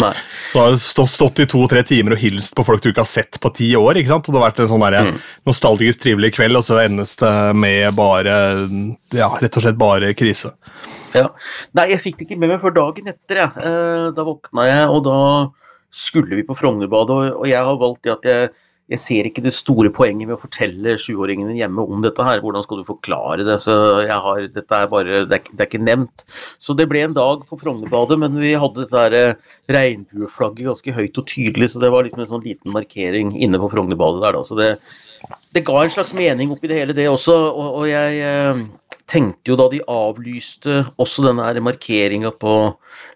Nei. 0.00 0.12
Du 0.54 0.56
har 0.56 0.74
stått, 0.80 1.12
stått 1.12 1.42
i 1.44 1.46
to-tre 1.52 1.82
timer 1.84 2.16
og 2.16 2.22
hilst 2.22 2.54
på 2.56 2.64
folk 2.64 2.80
du 2.82 2.88
ikke 2.90 3.04
har 3.04 3.10
sett 3.10 3.38
på 3.42 3.50
ti 3.54 3.68
år. 3.76 4.00
ikke 4.00 4.14
sant? 4.14 4.26
Og 4.26 4.34
Det 4.34 4.40
har 4.40 4.48
vært 4.48 4.62
en 4.64 4.70
sånn 4.70 4.84
der, 4.86 4.98
mm. 5.12 5.20
nostalgisk 5.48 6.02
trivelig 6.02 6.32
kveld, 6.34 6.58
og 6.58 6.64
så 6.66 6.80
endes 6.82 7.14
det 7.20 7.32
med 7.60 7.92
bare 7.98 8.34
ja, 9.14 9.28
rett 9.36 9.60
og 9.60 9.66
slett 9.66 9.80
bare 9.80 10.14
krise. 10.16 10.54
Ja. 11.14 11.28
Nei, 11.78 11.88
jeg 11.92 12.02
fikk 12.02 12.18
det 12.18 12.28
ikke 12.28 12.40
med 12.42 12.54
meg 12.54 12.62
før 12.62 12.76
dagen 12.76 13.12
etter. 13.12 13.42
Jeg. 13.42 13.66
Eh, 13.68 14.08
da 14.16 14.26
våkna 14.26 14.66
jeg, 14.68 14.90
og 14.90 15.02
da 15.08 15.18
skulle 15.92 16.38
vi 16.38 16.46
på 16.48 16.56
Frognerbadet, 16.56 17.32
og 17.36 17.48
jeg 17.50 17.68
har 17.68 17.80
valgt 17.80 18.06
det 18.06 18.14
at 18.14 18.28
jeg 18.28 18.52
jeg 18.92 19.00
ser 19.00 19.26
ikke 19.28 19.44
det 19.44 19.54
store 19.54 19.92
poenget 19.94 20.26
med 20.26 20.36
å 20.36 20.42
fortelle 20.42 20.98
sjuåringene 21.00 21.54
hjemme 21.56 21.84
om 21.86 22.02
dette 22.04 22.24
her. 22.26 22.42
Hvordan 22.42 22.64
skal 22.64 22.82
du 22.82 22.88
forklare 22.88 23.46
det? 23.46 23.56
Så 23.62 23.72
jeg 24.04 24.18
har, 24.24 24.42
dette 24.52 24.80
er 24.80 24.90
bare, 24.90 25.22
det 25.30 25.38
er, 25.38 25.46
det 25.48 25.64
er 25.64 25.70
ikke 25.70 25.80
nevnt. 25.80 26.24
Så 26.60 26.76
det 26.76 26.88
ble 26.90 27.04
en 27.06 27.16
dag 27.16 27.46
på 27.48 27.58
Frognerbadet, 27.60 28.18
men 28.20 28.36
vi 28.42 28.52
hadde 28.58 28.84
dette 28.84 29.04
der 29.06 29.16
eh, 29.16 29.54
regnbueflagget 29.72 30.68
ganske 30.68 30.96
høyt 30.98 31.22
og 31.22 31.30
tydelig, 31.30 31.70
så 31.72 31.82
det 31.82 31.92
var 31.94 32.04
liksom 32.04 32.24
en 32.24 32.30
sånn 32.34 32.44
liten 32.44 32.74
markering 32.74 33.32
inne 33.38 33.62
på 33.62 33.70
Frognerbadet 33.72 34.24
der, 34.26 34.36
da. 34.36 34.44
Så 34.50 34.58
det, 34.58 34.70
det 35.56 35.64
ga 35.68 35.78
en 35.80 35.94
slags 35.94 36.12
mening 36.18 36.52
oppi 36.52 36.68
det 36.68 36.82
hele, 36.82 36.96
det 36.98 37.08
også. 37.08 37.38
Og, 37.48 37.80
og 37.80 37.88
jeg 37.88 38.20
eh, 38.26 38.64
tenkte 39.12 39.52
jo 39.52 39.58
da 39.60 39.68
de 39.72 39.82
avlyste 39.92 40.78
også 41.00 41.26
denne 41.26 41.64
markeringa 41.64 42.32
på 42.40 42.54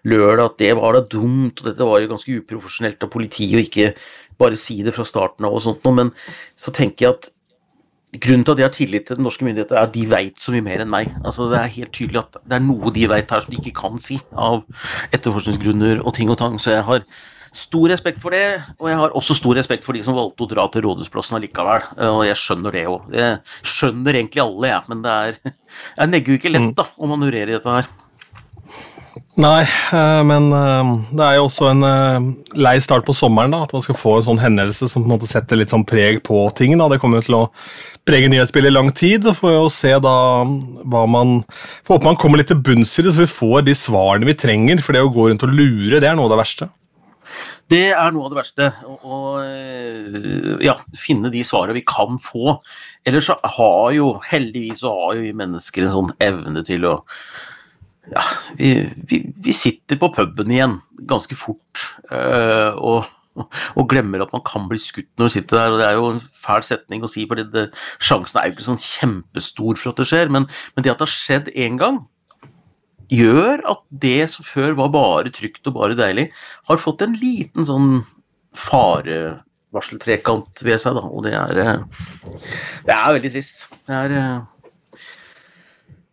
lørdag, 0.07 0.43
at 0.45 0.59
det 0.61 0.75
var 0.77 0.97
da 0.97 1.01
dumt, 1.01 1.61
og 1.61 1.71
dette 1.71 1.87
var 1.87 2.03
jo 2.03 2.11
ganske 2.11 2.37
uprofesjonelt 2.41 3.03
av 3.03 3.11
politiet 3.13 3.57
å 3.57 3.63
ikke 3.65 3.89
bare 4.37 4.59
si 4.59 4.83
det 4.85 4.93
fra 4.93 5.05
starten 5.07 5.47
av 5.47 5.57
og 5.57 5.65
sånt 5.65 5.83
noe, 5.87 5.97
men 6.03 6.13
så 6.59 6.73
tenker 6.75 7.07
jeg 7.07 7.17
at 7.17 7.33
Grunnen 8.17 8.45
til 8.47 8.53
at 8.53 8.59
jeg 8.61 8.65
har 8.65 8.71
tillit 8.73 9.03
til 9.05 9.17
den 9.19 9.25
norske 9.27 9.43
myndigheter, 9.43 9.75
er 9.75 9.89
at 9.89 9.91
de 9.93 10.05
veit 10.09 10.39
så 10.39 10.53
mye 10.53 10.63
mer 10.63 10.79
enn 10.79 10.89
meg. 10.89 11.09
Altså, 11.27 11.49
det 11.51 11.57
er 11.59 11.73
helt 11.73 11.91
tydelig 11.93 12.21
at 12.21 12.37
det 12.39 12.55
er 12.55 12.63
noe 12.63 12.91
de 12.95 13.03
veit 13.11 13.33
her 13.35 13.43
som 13.43 13.51
de 13.51 13.59
ikke 13.59 13.73
kan 13.77 13.99
si, 14.01 14.15
av 14.31 14.61
etterforskningsgrunner 15.11 15.99
og 15.99 16.15
ting 16.15 16.31
og 16.31 16.39
tang. 16.39 16.55
Så 16.55 16.71
jeg 16.71 16.85
har 16.87 17.03
stor 17.57 17.91
respekt 17.91 18.21
for 18.23 18.35
det, 18.35 18.61
og 18.77 18.89
jeg 18.91 18.99
har 18.99 19.15
også 19.17 19.37
stor 19.37 19.57
respekt 19.57 19.85
for 19.87 19.97
de 19.97 20.03
som 20.05 20.17
valgte 20.17 20.45
å 20.45 20.49
dra 20.51 20.67
til 20.71 20.85
Rådhusplassen 20.85 21.39
allikevel. 21.39 21.87
Og 22.13 22.23
jeg 22.27 22.39
skjønner 22.41 22.75
det 22.75 22.87
òg. 22.91 23.07
Jeg 23.17 23.39
skjønner 23.75 24.19
egentlig 24.21 24.43
alle, 24.43 24.73
jeg, 24.73 24.83
men 24.91 25.05
det 25.05 25.15
er 25.15 25.39
Jeg 25.97 26.11
negger 26.11 26.33
jo 26.33 26.41
ikke 26.41 26.53
lett, 26.53 26.75
da, 26.77 26.85
å 26.97 27.09
manøvrere 27.09 27.51
i 27.51 27.57
dette 27.57 27.79
her. 27.79 27.89
Nei, 29.37 29.61
eh, 29.93 30.21
men 30.25 30.47
eh, 30.49 30.87
det 31.13 31.21
er 31.21 31.35
jo 31.37 31.43
også 31.45 31.67
en 31.69 31.85
eh, 31.85 32.29
lei 32.57 32.73
start 32.81 33.05
på 33.05 33.13
sommeren. 33.13 33.53
da, 33.53 33.63
At 33.67 33.75
man 33.75 33.83
skal 33.85 33.97
få 33.97 34.15
en 34.17 34.25
sånn 34.25 34.41
hendelse 34.41 34.89
som 34.89 35.03
på 35.03 35.09
en 35.09 35.13
måte 35.13 35.29
setter 35.29 35.59
litt 35.59 35.73
sånn 35.73 35.85
preg 35.85 36.23
på 36.25 36.39
ting. 36.57 36.73
da, 36.79 36.87
Det 36.89 36.97
kommer 37.03 37.21
jo 37.21 37.27
til 37.27 37.37
å 37.37 37.43
prege 38.07 38.31
nyhetsbildet 38.33 38.73
i 38.73 38.77
lang 38.77 38.89
tid. 38.97 39.27
og 39.29 39.37
Får 39.37 39.53
jo 39.53 39.67
se 39.73 39.93
da 40.01 40.15
hva 40.41 41.03
man 41.05 41.43
Får 41.85 41.99
håpe 41.99 42.09
man 42.09 42.17
kommer 42.17 42.41
litt 42.41 42.49
til 42.49 42.63
bunns 42.65 42.97
i 42.97 43.05
det, 43.05 43.13
så 43.13 43.27
vi 43.27 43.35
får 43.35 43.67
de 43.67 43.77
svarene 43.77 44.25
vi 44.25 44.37
trenger. 44.37 44.81
For 44.81 44.97
det 44.97 45.05
å 45.05 45.13
gå 45.13 45.29
rundt 45.29 45.45
og 45.45 45.53
lure, 45.53 46.01
det 46.01 46.09
er 46.09 46.17
noe 46.17 46.25
av 46.25 46.33
det 46.33 46.41
verste. 46.41 46.71
Det 47.71 47.89
er 47.91 48.13
noe 48.15 48.27
av 48.27 48.33
det 48.33 48.39
verste. 48.39 48.69
Å 48.85 49.17
ja, 50.63 50.77
finne 50.97 51.31
de 51.33 51.43
svarene 51.47 51.77
vi 51.77 51.85
kan 51.87 52.21
få. 52.23 52.57
Ellers 53.07 53.29
så 53.29 53.37
har 53.57 53.91
jo, 53.95 54.13
heldigvis 54.29 54.81
så 54.83 54.93
har 54.95 55.17
jo 55.17 55.27
vi 55.27 55.35
mennesker 55.37 55.85
en 55.85 55.95
sånn 55.95 56.15
evne 56.23 56.63
til 56.67 56.87
å 56.87 56.95
ja, 58.07 58.23
vi, 58.55 58.71
vi, 59.09 59.21
vi, 59.35 59.53
sitter 59.55 59.99
på 59.99 60.09
puben 60.15 60.51
igjen 60.53 60.77
ganske 61.09 61.35
fort 61.35 61.81
øh, 62.07 62.77
og, 62.79 63.09
og, 63.75 63.83
glemmer 63.91 64.23
at 64.23 64.31
man 64.31 64.43
kan 64.47 64.67
bli 64.69 64.79
skutt 64.81 65.09
når 65.19 65.27
du 65.27 65.33
sitter 65.35 65.59
der. 65.59 65.73
og 65.73 65.81
Det 65.81 65.87
er 65.87 65.97
jo 65.97 66.11
en 66.13 66.21
fæl 66.45 66.63
setning 66.63 67.03
å 67.03 67.11
si, 67.11 67.25
for 67.27 67.41
sjansen 67.99 68.39
er 68.39 68.47
jo 68.47 68.55
ikke 68.55 68.69
sånn 68.69 68.83
kjempestor 68.83 69.81
for 69.81 69.91
at 69.91 69.99
det 70.01 70.07
skjer. 70.11 70.31
Men, 70.33 70.47
men 70.75 70.85
det 70.85 70.93
at 70.93 71.01
det 71.01 71.09
har 71.09 71.15
skjedd 71.17 71.51
én 71.55 71.79
gang, 71.81 72.05
gjør 73.13 73.61
at 73.71 73.81
det 74.03 74.29
som 74.31 74.43
før 74.47 74.71
var 74.77 74.89
bare 74.93 75.29
trygt 75.33 75.67
og 75.69 75.73
bare 75.79 75.97
deilig, 75.97 76.25
har 76.69 76.77
fått 76.81 77.01
en 77.05 77.15
liten 77.19 77.63
sånn 77.67 77.89
farevarseltrekant 78.57 80.63
ved 80.65 80.77
seg, 80.81 80.93
da. 80.97 81.03
Og 81.07 81.23
det 81.27 81.33
er, 81.37 81.53
eh, 81.63 81.79
det 82.87 82.93
er 82.95 83.15
veldig 83.19 83.31
trist. 83.33 83.57
Det 83.87 83.95
er 83.95 84.09
eh, 84.17 84.39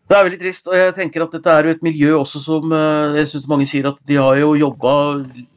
det 0.05 0.15
er 0.19 0.27
veldig 0.27 0.43
trist, 0.43 0.67
og 0.69 0.75
jeg 0.77 0.93
tenker 0.99 1.23
at 1.25 1.33
dette 1.33 1.49
er 1.49 1.65
jo 1.65 1.73
et 1.73 1.85
miljø 1.85 2.11
også 2.19 2.39
som 2.45 2.73
eh, 2.77 3.17
jeg 3.23 3.29
synes 3.31 3.49
mange 3.49 3.67
sier 3.71 3.87
at 3.89 3.99
de 4.05 4.17
har 4.21 4.37
jo 4.37 4.61
jobba 4.61 4.93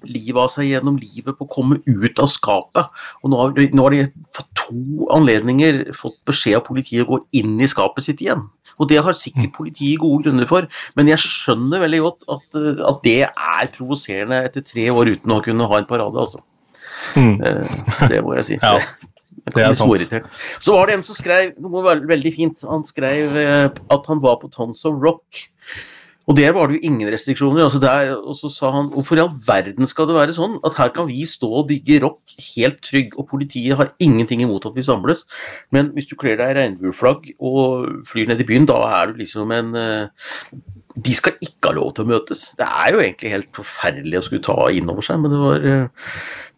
livet 0.08 0.40
av 0.40 0.48
seg 0.54 0.64
gjennom 0.70 0.96
livet 1.02 1.36
på 1.36 1.44
å 1.44 1.52
komme 1.52 1.76
ut 1.84 2.20
av 2.24 2.30
skapet. 2.32 2.88
Og 3.22 3.30
nå 3.34 3.38
har, 3.42 3.50
de, 3.58 3.64
nå 3.76 3.82
har 3.84 3.92
de 3.98 4.08
fått 4.38 4.57
to 4.68 5.08
anledninger 5.16 5.86
fått 5.96 6.18
beskjed 6.28 6.60
av 6.60 6.66
politiet 6.68 7.06
å 7.06 7.16
gå 7.16 7.20
inn 7.40 7.56
i 7.62 7.70
skapet 7.70 8.08
sitt 8.08 8.22
igjen. 8.24 8.46
Og 8.78 8.92
det 8.92 9.00
har 9.04 9.18
sikkert 9.18 9.56
politiet 9.56 10.02
gode 10.02 10.28
grunner 10.28 10.50
for, 10.50 10.68
men 11.00 11.10
jeg 11.10 11.24
skjønner 11.24 11.84
veldig 11.86 12.02
godt 12.04 12.28
at, 12.36 12.60
eh, 12.60 12.84
at 12.92 13.04
det 13.08 13.20
er 13.28 13.74
provoserende 13.74 14.44
etter 14.46 14.66
tre 14.66 14.90
år 14.94 15.14
uten 15.16 15.34
å 15.34 15.42
kunne 15.46 15.70
ha 15.72 15.82
en 15.82 15.90
parade, 15.90 16.26
altså. 16.28 16.44
Mm. 17.16 17.38
Eh, 17.42 17.78
det 18.12 18.24
må 18.26 18.36
jeg 18.40 18.50
si. 18.52 18.60
Ja. 18.68 18.80
Det 19.48 19.64
er 19.64 19.76
sant. 19.78 20.12
Så 20.60 20.74
var 20.76 20.90
det 20.90 20.98
en 20.98 21.04
som 21.08 21.16
skrev 21.16 21.54
noe 21.64 21.94
veldig 22.04 22.32
fint. 22.36 22.66
Han 22.68 22.82
skrev 22.84 23.38
eh, 23.40 23.70
at 23.72 24.10
han 24.12 24.20
var 24.20 24.42
på 24.42 24.50
Tons 24.52 24.82
of 24.90 24.98
Rock. 25.00 25.46
Og 26.28 26.36
der 26.36 26.52
var 26.52 26.68
det 26.68 26.78
jo 26.78 26.90
ingen 26.90 27.08
restriksjoner. 27.12 27.64
Altså 27.64 27.80
der, 27.80 28.14
og 28.20 28.36
så 28.36 28.50
sa 28.52 28.72
han 28.76 28.90
hvorfor 28.92 29.16
i 29.16 29.24
all 29.24 29.32
verden 29.48 29.88
skal 29.88 30.10
det 30.10 30.18
være 30.18 30.36
sånn 30.36 30.58
at 30.68 30.76
her 30.80 30.92
kan 30.96 31.08
vi 31.08 31.22
stå 31.30 31.48
og 31.62 31.70
bygge 31.70 32.02
rock 32.04 32.34
helt 32.50 32.82
trygg, 32.84 33.16
og 33.16 33.30
politiet 33.32 33.80
har 33.80 33.94
ingenting 34.04 34.44
imot 34.44 34.68
at 34.68 34.76
vi 34.76 34.84
samles, 34.84 35.24
men 35.72 35.94
hvis 35.96 36.10
du 36.10 36.18
kler 36.20 36.36
deg 36.40 36.58
regnbueflagg 36.58 37.32
og 37.40 37.88
flyr 38.10 38.28
ned 38.32 38.44
i 38.44 38.50
byen, 38.50 38.68
da 38.68 38.82
er 39.00 39.12
du 39.12 39.22
liksom 39.22 39.54
en 39.56 39.72
uh, 39.78 40.28
de 40.98 41.14
skal 41.16 41.38
ikke 41.44 41.70
ha 41.70 41.76
lov 41.78 41.94
til 41.94 42.06
å 42.06 42.12
møtes. 42.12 42.44
Det 42.58 42.68
er 42.68 42.94
jo 42.94 43.02
egentlig 43.04 43.34
helt 43.34 43.52
forferdelig 43.56 44.20
å 44.20 44.26
skulle 44.26 44.46
ta 44.48 44.58
inn 44.74 44.90
over 44.92 45.06
seg, 45.06 45.22
men 45.22 45.34
det 45.34 45.42
var 45.42 45.68
uh, 45.68 46.10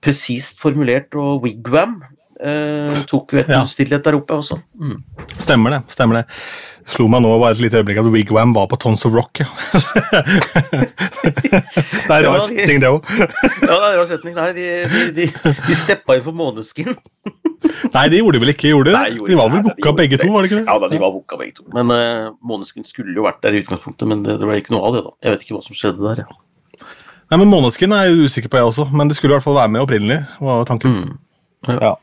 presist 0.03 0.61
formulert. 0.63 1.13
Og 1.19 1.43
Wigwam 1.45 1.99
Uh, 2.39 2.87
tok 3.03 3.33
jo 3.35 3.41
et 3.41 3.49
ja. 3.51 3.65
stillhet 3.67 4.05
der 4.05 4.15
oppe 4.15 4.37
også. 4.39 4.55
Mm. 4.79 5.01
Stemmer 5.41 5.73
det. 5.75 5.79
stemmer 5.91 6.21
det. 6.21 6.27
Slo 6.89 7.05
meg 7.11 7.21
nå 7.21 7.33
bare 7.35 7.51
et 7.53 7.59
lite 7.61 7.81
øyeblikk 7.81 7.99
at 7.99 8.07
Wigwam 8.13 8.53
var 8.55 8.69
på 8.71 8.79
Tons 8.79 9.03
of 9.05 9.13
Rock. 9.13 9.41
Ja. 9.43 9.47
det 12.07 12.15
er 12.15 12.25
rar 12.25 12.39
setning, 12.45 12.79
det 12.81 12.89
òg. 12.89 13.03
ja, 13.11 13.67
det 13.67 13.89
er 13.91 13.99
rar 13.99 14.07
setning. 14.09 14.37
Nei, 14.39 14.49
de, 14.55 14.65
de, 14.89 15.03
de, 15.19 15.27
de 15.67 15.77
steppa 15.77 16.17
inn 16.17 16.25
for 16.25 16.37
Måneskin. 16.37 16.95
Nei, 17.95 18.05
de 18.09 18.21
gjorde 18.21 18.39
vel 18.41 18.53
ikke 18.53 18.71
gjorde 18.71 18.93
Nei, 18.95 19.09
gjorde 19.17 19.33
de 19.33 19.37
var 19.37 19.51
vel 19.51 19.63
booka 19.65 19.93
begge 19.97 20.17
to, 20.21 20.29
var 20.31 20.45
det 20.45 20.49
ikke 20.49 20.61
det? 20.61 20.65
Ja, 20.69 20.79
da, 20.79 20.89
de 20.91 20.99
var 21.03 21.11
booka 21.13 21.39
begge 21.39 21.59
to. 21.59 21.67
Men 21.75 21.91
uh, 21.91 22.31
Måneskin 22.39 22.87
skulle 22.87 23.17
jo 23.17 23.27
vært 23.27 23.43
der 23.43 23.57
i 23.57 23.63
utgangspunktet, 23.65 24.07
men 24.09 24.23
det, 24.25 24.39
det 24.39 24.47
ble 24.47 24.61
ikke 24.63 24.73
noe 24.77 24.87
av 24.87 24.95
det. 24.95 25.05
da. 25.05 25.17
Jeg 25.27 25.35
vet 25.35 25.45
ikke 25.45 25.59
hva 25.59 25.65
som 25.67 25.77
skjedde 25.77 26.05
der. 26.07 26.23
Ja. 26.23 26.87
Nei, 27.29 27.37
men 27.37 27.49
Måneskin 27.51 27.93
er 27.93 28.07
jeg 28.07 28.29
usikker 28.29 28.49
på, 28.49 28.57
jeg 28.57 28.71
også. 28.71 28.87
Men 28.95 29.11
de 29.11 29.17
skulle 29.17 29.35
i 29.35 29.37
hvert 29.37 29.45
fall 29.45 29.59
være 29.59 29.73
med 29.75 29.83
opprinnelig. 29.85 30.23
var 30.41 30.63
tanken. 30.69 30.95
Mm. 30.95 31.17
Ja. 31.67 31.97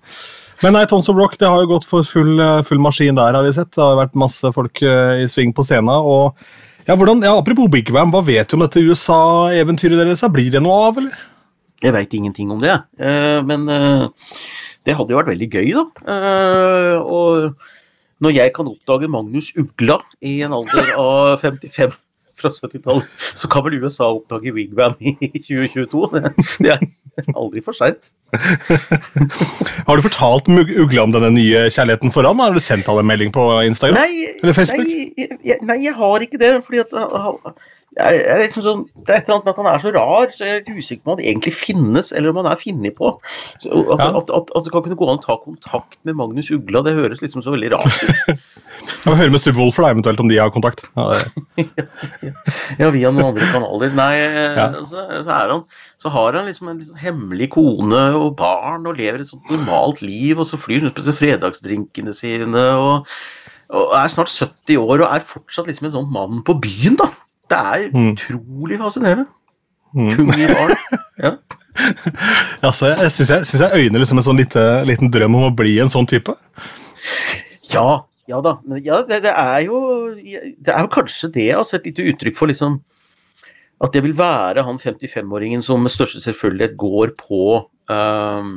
Men 0.65 0.77
nei, 0.77 0.87
Tons 0.89 1.09
of 1.13 1.19
Rock 1.19 1.37
det 1.41 1.49
har 1.49 1.63
jo 1.63 1.71
gått 1.75 1.87
for 1.89 2.07
full, 2.07 2.39
eh, 2.41 2.63
full, 2.65 2.81
maskin 2.83 3.17
der, 3.19 3.37
har 3.37 3.45
vi 3.45 3.53
sett. 3.57 3.73
Det 3.77 3.83
har 3.83 3.99
vært 3.99 4.17
masse 4.19 4.53
folk 4.57 4.83
uh, 4.85 5.17
i 5.21 5.29
sving 5.29 5.53
på 5.57 5.65
scenen. 5.67 5.93
og 5.93 6.37
ja, 6.87 6.95
hvordan, 6.95 7.21
ja, 7.25 7.35
Apropos 7.37 7.69
Big 7.73 7.91
Bam, 7.93 8.13
hva 8.15 8.23
vet 8.25 8.49
du 8.49 8.57
om 8.57 8.65
dette 8.65 8.85
USA-eventyret 8.85 10.01
deres? 10.01 10.25
Blir 10.33 10.53
det 10.55 10.63
noe 10.65 10.87
av, 10.89 11.01
eller? 11.03 11.25
Jeg 11.83 11.93
veit 11.93 12.15
ingenting 12.17 12.53
om 12.55 12.63
det, 12.63 12.73
uh, 13.03 13.41
men 13.45 13.67
uh, 13.69 14.07
det 14.87 14.97
hadde 14.97 15.13
jo 15.13 15.19
vært 15.19 15.35
veldig 15.35 15.49
gøy, 15.51 15.75
da. 15.77 17.03
og 17.03 17.59
når 18.23 18.33
jeg 18.33 18.53
kan 18.57 18.69
oppdage 18.71 19.11
Magnus 19.13 19.51
Ugla 19.59 19.99
i 20.25 20.39
en 20.47 20.55
alder 20.57 20.93
av 20.97 21.41
55 21.43 21.99
fra 22.37 22.53
70-tallet, 22.53 23.09
så 23.37 23.49
kan 23.51 23.65
vel 23.67 23.79
USA 23.83 24.09
oppdage 24.13 24.53
Wigwam 24.55 24.97
i 25.01 25.17
2022. 25.49 26.03
Det, 26.65 26.73
er 26.73 26.85
aldri 27.35 27.63
for 27.65 27.77
seint. 27.77 28.11
Har 29.87 29.97
du 29.97 30.05
fortalt 30.05 30.51
Ugla 30.51 31.07
om 31.07 31.15
denne 31.15 31.31
nye 31.35 31.67
kjærligheten 31.73 32.13
for 32.15 32.29
han? 32.29 32.43
Har 32.43 32.57
du 32.57 32.63
sendt 32.63 32.89
han 32.91 33.01
en 33.01 33.09
melding 33.09 33.33
på 33.35 33.47
Instagram? 33.67 33.97
Nei, 33.97 34.37
eller 34.43 34.57
Facebook? 34.57 34.85
Nei, 34.85 35.29
jeg, 35.47 35.59
nei, 35.65 35.79
jeg 35.87 35.97
har 35.97 36.27
ikke 36.27 36.41
det. 36.43 36.53
fordi 36.67 36.83
at 36.85 36.93
jeg 37.97 38.25
er 38.29 38.43
liksom 38.43 38.65
sånn, 38.65 38.83
det 39.07 39.13
er 39.15 39.23
et 39.23 39.29
eller 39.31 39.39
annet 39.39 39.47
med 39.47 39.53
at 39.55 39.61
han 39.63 39.69
er 39.71 39.81
så 39.81 39.91
rar, 39.95 40.33
så 40.37 40.45
jeg 40.45 40.59
er 40.59 40.77
usikker 40.77 41.01
på 41.01 41.13
om 41.15 41.15
han 41.17 41.29
egentlig 41.31 41.53
finnes, 41.57 42.11
eller 42.13 42.33
om 42.33 42.41
han 42.43 42.49
er 42.51 42.59
funnet 42.61 42.97
på. 42.99 43.13
Så 43.63 43.71
at, 43.73 44.03
ja. 44.03 44.09
at, 44.21 44.33
at, 44.37 44.53
at, 44.53 44.67
det 44.67 44.73
kan 44.75 44.85
kunne 44.85 44.99
gå 45.01 45.09
an 45.09 45.21
å 45.23 45.25
ta 45.25 45.37
kontakt 45.41 45.99
med 46.05 46.19
Magnus 46.19 46.51
Ugla, 46.53 46.83
det 46.85 46.93
høres 46.99 47.25
liksom 47.25 47.45
så 47.45 47.55
veldig 47.55 47.73
rart 47.73 48.05
ut. 48.05 48.45
Jeg 48.87 49.09
må 49.09 49.17
høre 49.17 49.33
med 49.33 49.41
Subwoolfer 49.41 49.89
eventuelt 49.89 50.21
om 50.21 50.29
de 50.29 50.37
har 50.39 50.53
kontakt. 50.53 50.85
Ja, 50.99 51.17
ja, 52.83 52.91
via 52.93 53.11
noen 53.11 53.33
andre 53.33 53.49
kanaler. 53.49 53.97
Nei, 53.97 54.13
ja. 54.21 54.69
så, 54.85 55.07
så, 55.25 55.41
han, 55.41 55.65
så, 56.03 56.13
har 56.13 56.37
han 56.37 56.47
liksom 56.51 56.69
en 56.71 56.79
liksom 56.83 57.01
hemmelig 57.01 57.49
kone 57.57 58.05
og 58.21 58.37
barn 58.39 58.85
og 58.87 59.01
lever 59.01 59.25
et 59.25 59.33
sånt 59.33 59.49
normalt 59.51 60.05
liv, 60.05 60.37
og 60.37 60.47
så 60.49 60.61
flyr 60.61 60.85
han 60.85 60.93
ut 60.93 61.01
på 61.01 61.17
fredagsdrinkene 61.17 62.15
sine 62.15 62.67
og, 62.77 63.09
og 63.73 63.97
er 63.97 64.13
snart 64.13 64.31
70 64.31 64.85
år 64.85 65.01
og 65.01 65.09
er 65.09 65.31
fortsatt 65.33 65.73
liksom 65.73 65.89
en 65.89 65.97
sånn 65.97 66.13
mann 66.13 66.45
på 66.47 66.61
byen, 66.61 67.01
da. 67.01 67.09
Det 67.51 67.59
er 67.59 67.87
mm. 67.93 68.11
utrolig 68.13 68.79
fascinerende. 68.81 69.27
Mm. 69.95 70.11
Kung 70.17 70.35
i 70.35 70.51
barn. 70.51 70.77
Ja. 71.17 71.31
altså, 72.61 72.91
jeg 72.91 73.13
syns 73.13 73.31
jeg, 73.31 73.45
synes 73.49 73.63
jeg 73.63 73.85
øyner 73.85 74.01
liksom 74.01 74.19
en 74.21 74.25
sånn 74.25 74.39
lite, 74.41 74.63
liten 74.89 75.11
drøm 75.13 75.35
om 75.37 75.47
å 75.49 75.55
bli 75.57 75.75
en 75.81 75.91
sånn 75.93 76.09
type. 76.09 76.33
Ja, 77.73 78.05
ja 78.29 78.41
da. 78.45 78.55
Men 78.69 78.83
ja, 78.85 79.03
det, 79.09 79.23
det, 79.25 79.33
er 79.33 79.63
jo 79.65 79.79
Det 80.13 80.73
er 80.73 80.85
jo 80.85 80.93
kanskje 80.93 81.31
det 81.35 81.47
jeg 81.49 81.57
har 81.57 81.67
sett 81.69 81.89
litt 81.89 82.01
uttrykk 82.01 82.37
for, 82.37 82.53
liksom 82.53 82.79
At 83.81 83.97
det 83.97 84.05
vil 84.05 84.17
være 84.17 84.65
han 84.67 84.81
55-åringen 84.81 85.65
som 85.65 85.85
med 85.85 85.95
største 85.95 86.21
selvfølgelighet 86.25 86.77
går 86.81 87.13
på 87.21 87.43
um, 87.93 88.53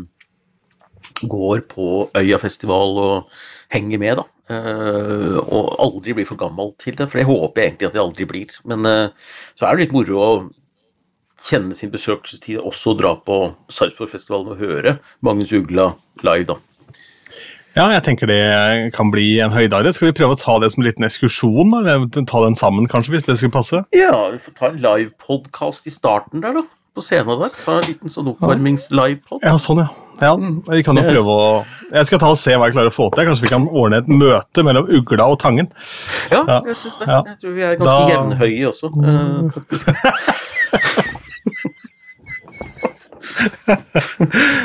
Går 1.22 1.64
på 1.72 1.88
Øyafestival 2.18 3.00
og 3.04 3.42
henger 3.74 4.02
med, 4.02 4.22
da. 4.22 4.28
Uh, 4.50 5.38
og 5.44 5.76
aldri 5.78 6.16
blir 6.18 6.26
for 6.26 6.40
gammel 6.40 6.72
til 6.82 6.96
det, 6.98 7.06
for 7.10 7.20
det 7.20 7.28
håper 7.30 7.62
jeg 7.62 7.70
egentlig 7.70 7.90
at 7.92 7.98
jeg 7.98 8.02
aldri 8.02 8.26
blir. 8.30 8.56
Men 8.72 8.88
uh, 8.88 9.36
så 9.60 9.68
er 9.68 9.76
det 9.76 9.86
litt 9.86 9.94
moro 9.94 10.24
å 10.26 10.32
kjenne 11.46 11.76
sin 11.78 11.92
besøkelsestid 11.94 12.58
også 12.60 12.96
dra 13.00 13.14
på 13.26 13.38
Sarpsborgfestivalen 13.72 14.56
og 14.56 14.64
høre 14.64 14.98
Magnus 15.26 15.54
Ugla 15.56 15.94
live, 16.26 16.50
da. 16.50 16.58
Ja, 17.78 17.86
jeg 17.94 18.02
tenker 18.08 18.28
det 18.28 18.42
kan 18.96 19.12
bli 19.14 19.38
en 19.44 19.54
høydare. 19.54 19.94
Skal 19.94 20.10
vi 20.10 20.18
prøve 20.18 20.34
å 20.36 20.40
ta 20.40 20.58
det 20.60 20.72
som 20.74 20.82
en 20.82 20.88
liten 20.90 21.06
ekskursjon? 21.06 21.76
Eller 21.78 22.08
ta 22.18 22.42
den 22.44 22.58
sammen, 22.58 22.90
kanskje, 22.90 23.14
hvis 23.14 23.28
det 23.28 23.38
skulle 23.40 23.56
passe? 23.56 23.84
Ja, 23.96 24.12
vi 24.34 24.42
får 24.42 24.56
ta 24.58 24.72
en 24.72 24.82
livepodkast 24.84 25.88
i 25.88 25.94
starten 25.94 26.44
der, 26.44 26.58
da. 26.58 26.66
På 27.00 27.04
scenen 27.06 27.40
der. 27.40 27.54
Ta 27.64 27.78
en 27.80 27.86
liten 27.88 28.12
sånn 28.12 28.28
oppvarmings-livepod. 28.34 29.40
Ja, 29.46 29.54
sånn, 29.62 29.78
ja. 29.80 29.88
ja. 30.20 30.34
Vi 30.68 30.84
kan 30.84 30.98
jo 31.00 31.04
prøve 31.08 31.32
å 31.32 31.64
Jeg 31.94 32.06
skal 32.10 32.20
ta 32.20 32.28
og 32.34 32.40
se 32.42 32.52
hva 32.58 32.66
jeg 32.68 32.74
klarer 32.76 32.92
å 32.92 32.96
få 32.96 33.06
til. 33.16 33.24
Kanskje 33.30 33.44
vi 33.46 33.52
kan 33.54 33.64
ordne 33.72 33.98
et 34.04 34.10
møte 34.12 34.60
mellom 34.68 34.86
Ugla 35.00 35.24
og 35.32 35.38
Tangen. 35.40 35.68
Ja, 36.34 36.42
jeg 36.68 36.76
syns 36.82 36.98
det. 37.00 37.06
Jeg 37.08 37.38
tror 37.40 37.52
vi 37.56 37.64
er 37.64 37.80
ganske 37.80 38.04
da... 38.04 38.12
jevnhøye 38.12 38.66
også. 38.68 38.88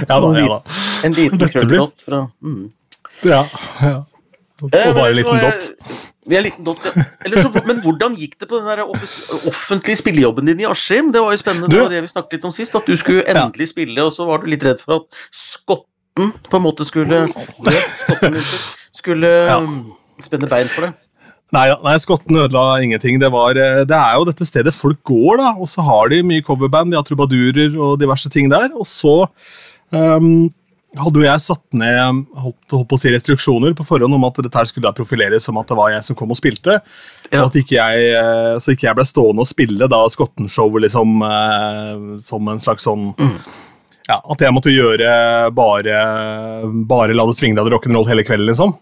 ja 0.09 0.17
da, 0.19 0.29
ja 0.35 0.47
da. 0.51 0.59
En 1.07 1.15
liten 1.15 1.39
krøllott 1.55 2.03
fra 2.03 2.27
mm. 2.43 2.67
Ja. 3.23 3.47
ja. 3.79 4.03
Og 4.63 4.71
bare 4.71 5.09
en 5.11 5.17
liten 5.19 5.41
dott. 5.43 5.67
Er 6.31 6.45
liten 6.45 6.65
dott, 6.65 6.85
ja. 6.87 7.03
Men 7.67 7.81
hvordan 7.83 8.15
gikk 8.17 8.37
det 8.41 8.49
på 8.49 8.61
den 8.61 8.69
der 8.71 8.85
offentlige 8.87 9.99
spillejobben 9.99 10.47
din 10.47 10.63
i 10.63 10.69
Askim? 10.69 11.11
Det 11.13 11.21
var 11.21 11.35
jo 11.35 11.41
spennende, 11.43 11.69
du, 11.69 11.77
det 11.77 11.83
var 11.83 11.97
det 11.97 12.05
vi 12.07 12.13
snakket 12.13 12.39
litt 12.39 12.47
om 12.49 12.55
sist. 12.55 12.77
At 12.79 12.87
du 12.87 12.95
skulle 12.97 13.27
endelig 13.29 13.73
spille, 13.73 13.99
og 14.05 14.15
så 14.15 14.29
var 14.29 14.41
du 14.41 14.49
litt 14.53 14.65
redd 14.65 14.81
for 14.81 15.01
at 15.01 15.25
skotten 15.35 16.31
på 16.47 16.61
en 16.61 16.65
måte 16.65 16.87
skulle 16.87 17.25
skotten, 18.05 18.39
skulle 18.95 19.33
ja. 19.51 19.59
Um, 19.59 19.97
spenne 20.23 20.49
bein 20.49 20.71
for 20.71 20.87
det. 20.87 20.95
Nei, 21.55 21.69
nei, 21.85 21.95
skotten 22.03 22.39
ødela 22.41 22.81
ingenting. 22.83 23.19
Det, 23.23 23.31
var, 23.35 23.59
eh, 23.59 23.83
det, 23.87 23.99
er 23.99 24.17
jo 24.17 24.27
dette 24.27 24.47
stedet 24.49 24.75
folk 24.75 25.03
går, 25.07 25.43
da. 25.43 25.53
Og 25.59 25.69
så 25.71 25.85
har 25.87 26.11
de 26.11 26.23
mye 26.27 26.43
coverband, 26.47 26.95
de 26.95 26.99
har 26.99 27.07
trubadurer 27.07 27.75
og 27.75 27.99
diverse 28.01 28.31
ting 28.33 28.49
der. 28.51 28.71
Og 28.75 28.87
så 28.89 29.25
um, 29.91 30.49
hadde 30.99 31.21
jo 31.21 31.27
jeg 31.27 31.43
satt 31.43 31.77
ned 31.77 32.23
holdt, 32.39 32.71
holdt 32.71 32.89
på 32.91 32.97
å 32.97 33.01
si 33.01 33.11
restriksjoner 33.13 33.75
på 33.77 33.87
forhånd 33.87 34.15
om 34.15 34.27
at 34.29 34.39
dette 34.45 34.61
her 34.61 34.69
skulle 34.71 34.87
da 34.87 34.95
profileres 34.97 35.47
som 35.49 35.59
at 35.59 35.71
det 35.71 35.79
var 35.79 35.91
jeg 35.95 36.07
som 36.07 36.19
kom 36.19 36.35
og 36.35 36.39
spilte. 36.39 36.79
Ja. 37.31 37.43
Og 37.43 37.49
at 37.49 37.59
ikke 37.59 37.79
jeg, 37.79 38.09
eh, 38.21 38.55
så 38.63 38.75
ikke 38.75 38.89
jeg 38.89 38.99
ble 38.99 39.07
stående 39.09 39.45
og 39.45 39.51
spille 39.51 39.89
da 39.91 40.03
Skotten-showet 40.13 40.87
liksom, 40.87 41.17
eh, 41.27 42.05
som 42.25 42.51
en 42.51 42.63
slags 42.63 42.87
sånn 42.87 43.09
mm. 43.17 43.37
ja, 44.11 44.21
At 44.21 44.45
jeg 44.45 44.55
måtte 44.55 44.75
gjøre 44.75 45.11
bare, 45.57 46.01
bare 46.87 47.17
La 47.17 47.27
det 47.27 47.37
svinge 47.39 47.59
det 47.59 47.75
rock'n'roll 47.75 48.09
hele 48.11 48.27
kvelden, 48.27 48.51
liksom. 48.53 48.77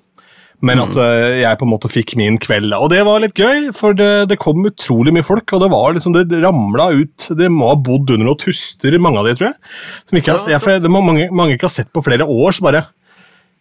Men 0.63 0.79
at 0.79 0.95
uh, 0.95 1.35
jeg 1.41 1.59
på 1.59 1.67
en 1.67 1.73
måte 1.73 1.91
fikk 1.91 2.15
min 2.19 2.39
kveld. 2.41 2.71
Og 2.77 2.89
det 2.93 3.01
var 3.07 3.23
litt 3.23 3.39
gøy, 3.39 3.71
for 3.75 3.97
det, 3.99 4.29
det 4.31 4.39
kom 4.43 4.63
utrolig 4.69 5.15
mye 5.15 5.27
folk. 5.27 5.55
Og 5.57 5.65
det 5.65 5.71
var 5.73 5.97
liksom, 5.97 6.15
det 6.15 6.43
ramla 6.45 6.91
ut 6.95 7.29
Det 7.39 7.49
må 7.51 7.73
ha 7.73 7.79
bodd 7.79 8.15
under 8.15 8.29
noen 8.29 8.41
tuster, 8.41 8.99
mange 9.03 9.23
av 9.23 9.27
de, 9.27 9.37
tror 9.39 9.51
jeg. 9.51 9.73
Som 10.07 10.21
ikke 10.21 10.37
har, 10.37 10.53
jeg, 10.55 10.85
det 10.85 10.93
må 10.93 11.03
mange, 11.05 11.27
mange 11.35 11.57
ikke 11.57 11.67
har 11.67 11.75
sett 11.75 11.91
på 11.95 12.05
flere 12.07 12.29
år. 12.29 12.55
Så 12.55 12.67
bare 12.67 12.85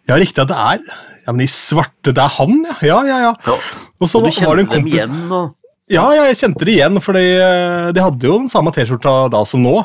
Ja, 0.09 0.17
riktig 0.17 0.45
at 0.45 0.51
det 0.51 0.59
er 0.59 0.83
Ja, 1.25 1.33
men 1.33 1.41
i 1.45 1.49
svarte, 1.49 2.13
det 2.13 2.21
er 2.21 2.37
han, 2.37 2.61
ja. 2.69 2.77
Ja, 2.91 3.01
ja, 3.09 3.17
ja. 3.29 3.57
Og 4.01 4.09
så 4.09 4.21
og 4.21 4.29
du 4.29 4.33
kjente 4.33 4.77
dem 4.77 4.87
igjen? 4.89 5.17
Og... 5.29 5.57
Ja, 5.91 6.05
ja, 6.15 6.23
jeg 6.29 6.37
kjente 6.39 6.65
det 6.65 6.77
igjen, 6.77 7.01
for 7.03 7.17
eh, 7.19 7.89
de 7.91 8.03
hadde 8.03 8.29
jo 8.29 8.37
den 8.39 8.49
samme 8.51 8.71
T-skjorta 8.73 9.25
da 9.33 9.41
som 9.47 9.61
nå. 9.65 9.81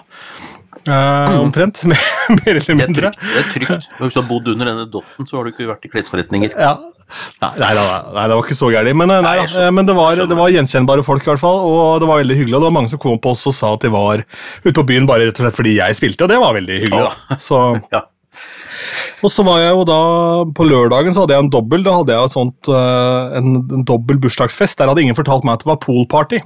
Uh, 0.86 1.38
omtrent. 1.42 1.82
Mer 2.40 2.52
eller 2.52 2.78
mindre. 2.78 3.12
Det 3.20 3.40
er 3.40 3.48
trygt. 3.54 3.88
Hvis 4.00 4.16
du 4.16 4.20
har 4.20 4.28
bodd 4.28 4.52
under 4.52 4.70
denne 4.70 4.86
dotten, 4.90 5.28
så 5.28 5.38
har 5.38 5.46
du 5.46 5.54
ikke 5.54 5.70
vært 5.70 5.88
i 5.88 5.92
klesforretninger. 5.92 6.54
Ja. 6.56 6.76
Nei, 7.38 7.52
nei, 7.60 7.68
nei, 7.76 7.84
nei, 8.16 8.24
det 8.26 8.34
var 8.34 8.42
ikke 8.42 8.56
så 8.58 8.68
gærent. 8.74 8.98
Men, 8.98 9.12
nei, 9.22 9.36
da, 9.38 9.68
men 9.74 9.86
det, 9.86 9.94
var, 9.94 10.18
det, 10.18 10.38
var, 10.38 10.50
gjenkjennbare 10.50 11.04
folk, 11.06 11.22
i 11.22 11.30
hvert 11.30 11.42
fall, 11.42 11.60
og 11.62 12.02
det 12.02 12.08
var 12.10 12.20
veldig 12.22 12.38
hyggelig. 12.40 12.56
Og 12.56 12.64
det 12.64 12.68
var 12.68 12.76
mange 12.80 12.90
som 12.92 13.02
kom 13.02 13.20
på 13.22 13.32
oss 13.36 13.46
og 13.46 13.54
sa 13.54 13.72
at 13.76 13.86
de 13.86 13.92
var 13.94 14.24
ute 14.66 14.74
på 14.74 14.86
byen 14.88 15.06
bare 15.08 15.28
rett 15.28 15.38
og 15.38 15.46
slett 15.46 15.58
fordi 15.60 15.76
jeg 15.78 15.98
spilte, 15.98 16.26
og 16.26 16.32
det 16.34 16.42
var 16.42 16.56
veldig 16.58 16.82
hyggelig. 16.82 17.06
da. 17.06 17.38
Så, 17.42 17.62
ja. 17.94 18.02
Og 19.24 19.32
så 19.32 19.46
var 19.46 19.62
jeg 19.62 19.70
jo 19.72 19.84
da 19.88 20.00
På 20.52 20.66
lørdagen 20.68 21.14
så 21.14 21.22
hadde 21.22 21.32
jeg 21.32 21.46
en 21.46 21.54
dobbel. 21.54 21.86
Da 21.86 21.94
hadde 21.96 22.18
jeg 22.18 22.32
sånt, 22.34 22.68
en, 22.68 23.54
en 23.78 23.86
dobbel 23.88 24.18
bursdagsfest. 24.20 24.76
Der 24.80 24.90
hadde 24.90 25.06
ingen 25.06 25.16
fortalt 25.18 25.46
meg 25.46 25.56
at 25.56 25.64
det 25.64 25.70
var 25.70 25.80
poolparty. 25.82 26.42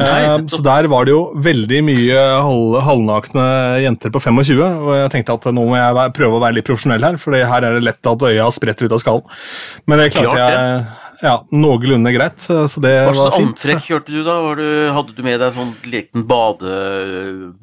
Nei, 0.00 0.48
så 0.48 0.62
der 0.64 0.86
var 0.88 1.04
det 1.04 1.12
jo 1.12 1.20
veldig 1.44 1.82
mye 1.84 2.22
halvnakne 2.86 3.44
jenter 3.84 4.12
på 4.14 4.22
25, 4.24 4.62
og 4.62 4.90
jeg 4.96 5.12
tenkte 5.12 5.36
at 5.36 5.50
nå 5.52 5.66
må 5.68 5.76
jeg 5.76 6.14
prøve 6.16 6.38
å 6.38 6.42
være 6.42 6.56
litt 6.58 6.68
profesjonell 6.70 7.04
her, 7.04 7.18
for 7.20 7.36
her 7.36 7.68
er 7.68 7.76
det 7.76 7.84
lett 7.84 8.10
at 8.10 8.26
øya 8.30 8.48
spretter 8.54 8.88
ut 8.88 8.96
av 8.96 9.02
skallen. 9.02 9.38
Men 9.86 10.02
det 10.02 10.08
klarte 10.16 10.40
jeg 10.40 10.82
ja, 11.22 11.36
noenlunde 11.54 12.10
greit, 12.16 12.40
så 12.42 12.82
det 12.82 12.94
Hva 13.06 13.12
var 13.14 13.36
fint. 13.36 13.52
Hva 13.52 13.60
slags 13.60 13.68
antrekk 13.68 13.84
kjørte 13.86 14.16
du 14.16 14.24
da? 14.26 14.38
Du, 14.58 14.66
hadde 14.96 15.14
du 15.14 15.22
med 15.22 15.38
deg 15.44 15.54
sånn 15.54 15.72
liten 15.92 16.26
bade, 16.26 16.80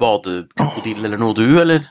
badekrokodille 0.00 1.10
eller 1.10 1.20
noe, 1.20 1.36
du, 1.36 1.44
eller? 1.60 1.84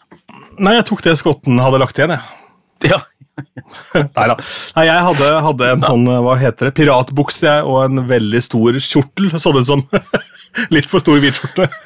Nei, 0.57 0.75
jeg 0.79 0.87
tok 0.89 1.05
det 1.05 1.19
skotten 1.19 1.61
hadde 1.61 1.83
lagt 1.83 1.99
igjen, 1.99 2.15
jeg. 2.15 2.93
Ja. 2.95 3.03
Nei 3.93 4.25
da. 4.31 4.35
Nei, 4.75 4.85
jeg 4.87 5.05
hadde, 5.05 5.29
hadde, 5.45 5.69
en 5.75 5.85
sånn 5.85 6.09
hva 6.25 6.35
heter 6.39 6.69
det, 6.69 6.75
piratbukse 6.79 7.59
og 7.67 7.83
en 7.85 8.03
veldig 8.09 8.41
stor 8.43 8.79
kjortel. 8.83 9.29
Så 9.37 9.53
det 9.55 9.63
ut 9.63 9.69
som 9.69 9.85
litt 10.75 10.89
for 10.89 11.03
stor 11.03 11.21
hvit 11.21 11.39
skjorte. 11.39 11.69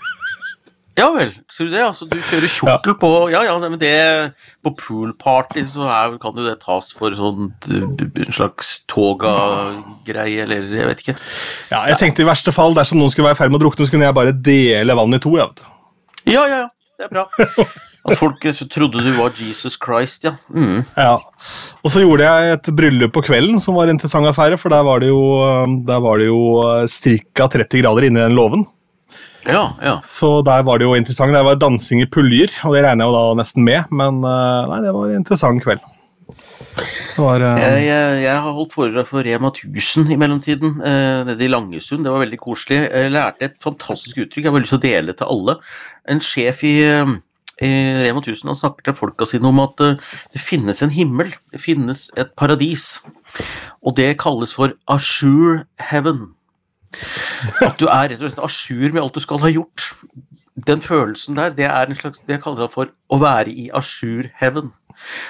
Ja 0.93 1.07
vel, 1.09 1.31
sier 1.49 1.65
du 1.65 1.73
det? 1.73 1.79
Altså, 1.81 2.05
du 2.05 2.19
kjører 2.21 2.51
kjortel 2.53 2.91
ja. 2.93 2.97
på 3.01 3.07
Ja, 3.33 3.39
ja, 3.47 3.55
men 3.57 3.79
det 3.81 3.93
På 4.61 4.75
poolparty 4.77 5.63
så 5.71 5.87
er, 5.89 6.19
kan 6.21 6.37
jo 6.37 6.45
det 6.45 6.59
tas 6.61 6.91
for 6.93 7.15
sånt, 7.17 7.65
en 7.65 8.35
slags 8.35 8.75
toga-greie, 8.91 10.43
eller 10.45 10.67
jeg 10.69 10.91
vet 10.91 11.01
ikke. 11.01 11.15
Ja, 11.71 11.79
jeg 11.89 11.97
tenkte 11.97 12.21
i 12.21 12.29
verste 12.29 12.53
fall, 12.53 12.77
dersom 12.77 13.01
noen 13.01 13.09
skulle 13.09 13.31
være 13.31 13.39
i 13.39 13.41
ferd 13.41 13.55
med 13.55 13.57
å 13.57 13.63
drukne, 13.65 13.87
så 13.89 13.95
kunne 13.95 14.05
jeg 14.05 14.17
bare 14.19 14.35
dele 14.37 14.99
vannet 15.01 15.17
i 15.17 15.25
to. 15.25 15.33
Ja, 15.33 15.49
ja, 16.29 16.45
ja. 16.53 16.69
Det 17.01 17.09
er 17.09 17.15
bra. 17.17 17.25
At 18.03 18.19
folk 18.19 18.41
trodde 18.67 18.99
du 18.99 19.11
var 19.15 19.31
Jesus 19.39 19.77
Christ, 19.79 20.25
ja. 20.27 20.33
Mm. 20.51 20.83
ja. 20.97 21.13
Og 21.83 21.91
så 21.93 22.03
gjorde 22.03 22.27
jeg 22.27 22.57
et 22.57 22.71
bryllup 22.75 23.13
på 23.15 23.23
kvelden 23.29 23.61
som 23.63 23.77
var 23.79 23.87
en 23.87 23.95
interessant 23.95 24.27
affære, 24.27 24.59
for 24.59 24.73
der 24.73 24.83
var 24.83 24.99
det 24.99 25.13
jo, 25.13 25.21
der 25.87 26.01
var 26.03 26.19
det 26.19 26.27
jo 26.27 26.41
ca. 26.83 27.47
30 27.55 27.79
grader 27.79 28.09
inni 28.09 28.19
den 28.19 28.35
låven. 28.35 28.65
Ja, 29.47 29.63
ja. 29.83 29.95
Så 30.07 30.41
der 30.45 30.63
var 30.63 30.79
det 30.79 30.87
jo 30.87 30.95
interessant. 30.95 31.35
Der 31.35 31.43
var 31.43 31.59
dansing 31.59 32.03
i 32.03 32.09
puljer, 32.09 32.51
og 32.63 32.75
det 32.75 32.83
regner 32.85 33.05
jeg 33.05 33.11
jo 33.11 33.17
da 33.17 33.39
nesten 33.39 33.65
med, 33.67 33.89
men 33.91 34.21
eh, 34.27 34.69
nei, 34.71 34.79
det 34.85 34.93
var 34.95 35.09
en 35.09 35.19
interessant 35.19 35.63
kveld. 35.63 35.83
Var, 37.19 37.43
uh... 37.43 37.59
jeg, 37.59 37.81
jeg, 37.85 38.21
jeg, 38.23 38.37
har 38.45 38.55
holdt 38.55 38.73
foredrag 38.73 39.05
for 39.09 39.25
Rema 39.25 39.51
1000 39.51 40.13
i 40.15 40.17
mellomtiden, 40.19 40.79
uh, 40.79 41.19
nede 41.27 41.45
i 41.45 41.51
Langesund. 41.51 42.05
Det 42.07 42.13
var 42.13 42.23
veldig 42.23 42.39
koselig. 42.41 42.79
Jeg 42.87 43.11
lærte 43.13 43.49
et 43.49 43.59
fantastisk 43.63 44.23
uttrykk 44.23 44.47
jeg 44.47 44.55
har 44.55 44.63
lyst 44.63 44.73
til 44.75 44.81
å 44.81 44.87
dele 44.87 45.15
til 45.19 45.35
alle. 45.35 45.59
En 46.09 46.23
sjef 46.23 46.63
i 46.67 46.73
uh, 46.87 47.13
Rema 47.61 48.21
1000 48.23 48.49
han 48.49 48.57
snakker 48.57 48.87
til 48.87 48.95
folka 48.97 49.27
sine 49.29 49.47
om 49.47 49.59
at 49.61 49.81
eh, 49.83 49.99
det 50.33 50.41
finnes 50.41 50.81
en 50.81 50.93
himmel, 50.93 51.33
det 51.53 51.61
finnes 51.61 52.07
et 52.17 52.31
paradis. 52.39 52.97
Og 53.83 53.95
det 53.97 54.17
kalles 54.21 54.55
for 54.55 54.73
Ashur 54.89 55.63
heaven. 55.91 56.33
At 57.61 57.79
du 57.81 57.87
er 57.89 58.09
rett 58.09 58.21
og 58.21 58.29
slett 58.29 58.41
a 58.41 58.49
jour 58.49 58.93
med 58.93 59.03
alt 59.03 59.15
du 59.17 59.23
skal 59.23 59.41
ha 59.43 59.51
gjort. 59.53 59.91
Den 60.67 60.81
følelsen 60.81 61.37
der, 61.37 61.53
det 61.53 61.65
er 61.65 61.89
en 61.89 61.97
slags, 61.97 62.21
det 62.27 62.41
kaller 62.43 62.67
jeg 62.67 62.73
for 62.73 62.91
å 63.09 63.21
være 63.21 63.53
i 63.53 63.69
Ashur 63.73 64.29
heaven. 64.41 64.71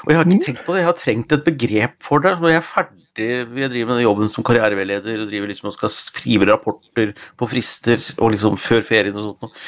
Og 0.04 0.12
jeg 0.12 0.20
har 0.20 0.28
ikke 0.28 0.46
tenkt 0.48 0.66
på 0.66 0.76
det, 0.76 0.84
jeg 0.84 0.92
har 0.92 1.00
trengt 1.00 1.38
et 1.38 1.48
begrep 1.48 1.98
for 2.04 2.24
det. 2.24 2.36
Når 2.42 2.56
jeg 2.56 2.62
er 2.62 2.70
ferdig 2.74 3.04
jeg 3.14 3.46
driver 3.70 3.92
med 3.92 4.00
den 4.00 4.06
jobben 4.08 4.30
som 4.34 4.46
karriereveileder 4.46 5.22
og 5.22 5.28
driver 5.30 5.52
liksom 5.52 5.68
og 5.70 5.76
skal 5.76 5.92
skrive 5.94 6.48
rapporter 6.50 7.12
på 7.38 7.50
frister 7.52 8.02
og 8.18 8.32
liksom 8.34 8.58
før 8.58 8.82
ferien 8.88 9.14
og 9.14 9.36
sånt. 9.38 9.60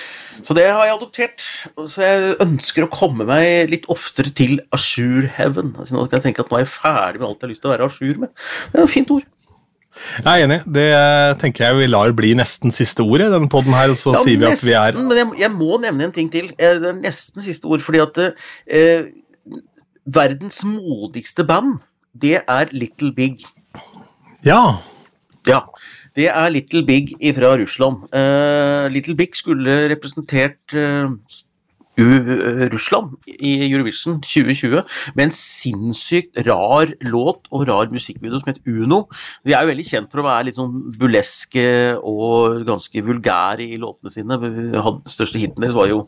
Så 0.42 0.56
det 0.58 0.66
har 0.66 0.82
jeg 0.88 0.96
adoptert. 0.96 1.46
Så 1.86 2.02
jeg 2.02 2.34
ønsker 2.42 2.88
å 2.88 2.90
komme 2.90 3.28
meg 3.30 3.70
litt 3.70 3.86
oftere 3.94 4.34
til 4.34 4.58
Ashur 4.74 5.30
heaven. 5.38 5.76
Altså 5.78 5.94
nå 5.94 6.08
kan 6.08 6.18
jeg 6.18 6.32
tenke 6.32 6.42
at 6.42 6.50
nå 6.50 6.58
er 6.58 6.66
jeg 6.66 6.74
ferdig 6.74 7.22
med 7.22 7.30
alt 7.30 7.38
jeg 7.38 7.46
har 7.46 7.54
lyst 7.54 7.62
til 7.62 7.70
å 7.70 7.76
være 7.76 7.90
Ashur 7.92 8.22
med. 8.26 8.34
Det 8.74 8.82
er 8.82 8.88
et 8.88 8.96
fint 8.96 9.14
ord. 9.14 9.32
Jeg 9.96 10.28
er 10.28 10.44
enig. 10.44 10.58
Det 10.76 10.90
tenker 11.42 11.68
jeg 11.68 11.78
vi 11.80 11.88
lar 11.88 12.14
bli 12.18 12.34
nesten 12.38 12.74
siste 12.74 13.06
ord 13.06 13.24
i 13.24 13.30
denne 13.32 13.50
poden 13.52 13.76
her. 13.78 13.94
Så 13.98 14.16
ja, 14.16 14.24
sier 14.26 14.42
vi 14.42 14.50
nesten, 14.50 14.66
at 14.66 14.72
vi 14.72 14.76
er 14.80 14.98
Men 15.00 15.22
jeg, 15.22 15.30
jeg, 15.46 15.52
må 15.54 15.80
nevne 15.84 16.10
en 16.10 16.16
ting 16.16 16.32
til. 16.34 16.50
Eh, 16.58 16.80
det 16.82 16.92
er 16.92 16.98
nesten 16.98 17.46
siste 17.46 17.70
ord, 17.70 17.84
fordi 17.86 18.02
at 18.04 18.20
eh, 18.26 19.08
verdens 20.06 20.64
modigste 20.64 21.44
band 21.48 21.80
det 22.22 22.40
er 22.48 22.72
Little 22.72 23.12
Big. 23.16 23.44
Ja. 24.46 24.80
Ja. 25.48 25.60
Det 26.16 26.30
er 26.32 26.50
Little 26.50 26.86
Big 26.88 27.12
fra 27.36 27.56
Russland. 27.60 28.08
Uh, 28.16 28.88
Little 28.92 29.16
Big 29.16 29.36
skulle 29.36 29.90
representert 29.92 30.74
uh, 30.74 31.12
Russland 32.72 33.14
i 33.40 33.72
Eurovision 33.72 34.22
2020 34.22 34.82
med 35.16 35.26
en 35.26 35.36
sinnssykt 35.36 36.40
rar 36.48 36.92
låt 37.08 37.48
og 37.52 37.68
rar 37.68 37.92
musikkvideo 37.92 38.40
som 38.40 38.52
het 38.52 38.64
Uno. 38.68 39.06
De 39.48 39.56
er 39.56 39.64
jo 39.64 39.72
veldig 39.72 39.88
kjent 39.88 40.12
for 40.12 40.24
å 40.24 40.28
være 40.28 40.48
litt 40.50 40.60
sånn 40.60 40.76
buleske 41.00 41.68
og 42.00 42.64
ganske 42.68 43.04
vulgære 43.04 43.68
i 43.68 43.80
låtene 43.80 44.12
sine. 44.12 44.40
Den 44.40 45.04
største 45.08 45.40
hiten 45.40 45.64
deres 45.64 45.78
var 45.78 45.92
jo 45.92 46.06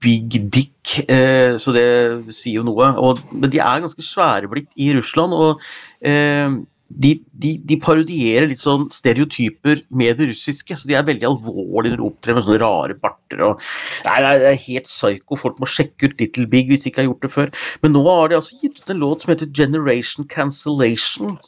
Big 0.00 0.36
Dick, 0.52 0.96
eh, 1.08 1.58
så 1.60 1.72
det 1.76 2.34
sier 2.34 2.60
jo 2.60 2.66
noe. 2.66 2.92
Men 3.32 3.52
de 3.52 3.60
er 3.60 3.82
ganske 3.84 4.04
svære 4.04 4.48
blitt 4.50 4.72
i 4.80 4.90
Russland. 4.96 5.36
og 5.36 5.60
eh, 6.00 6.48
de, 6.90 7.12
de, 7.30 7.54
de, 7.62 7.76
parodierer 7.80 8.48
litt 8.50 8.60
sånn 8.60 8.88
stereotyper 8.92 9.84
med 9.94 10.18
det 10.18 10.30
russiske, 10.32 10.74
så 10.74 10.90
de 10.90 10.96
er 10.98 11.06
veldig 11.06 11.28
alvorlige 11.28 11.94
når 11.94 12.00
de 12.00 12.08
opptrer 12.08 12.36
med 12.36 12.46
sånne 12.46 12.60
rare 12.62 12.96
barter 12.98 13.44
og 13.46 13.62
Nei, 14.06 14.16
det 14.42 14.50
er 14.50 14.62
helt 14.64 14.90
psyko. 14.90 15.38
Folk 15.38 15.60
må 15.62 15.68
sjekke 15.70 16.10
ut 16.10 16.20
Little 16.20 16.48
Big 16.50 16.70
hvis 16.70 16.84
de 16.84 16.90
ikke 16.90 17.04
har 17.04 17.10
gjort 17.10 17.26
det 17.26 17.32
før. 17.32 17.52
Men 17.84 17.94
nå 17.94 18.02
har 18.08 18.30
de 18.30 18.38
altså 18.40 18.58
gitt 18.58 18.80
ut 18.82 18.90
en 18.90 19.02
låt 19.02 19.22
som 19.22 19.32
heter 19.34 19.52
Generation 19.54 20.26
Cancellation. 20.30 21.38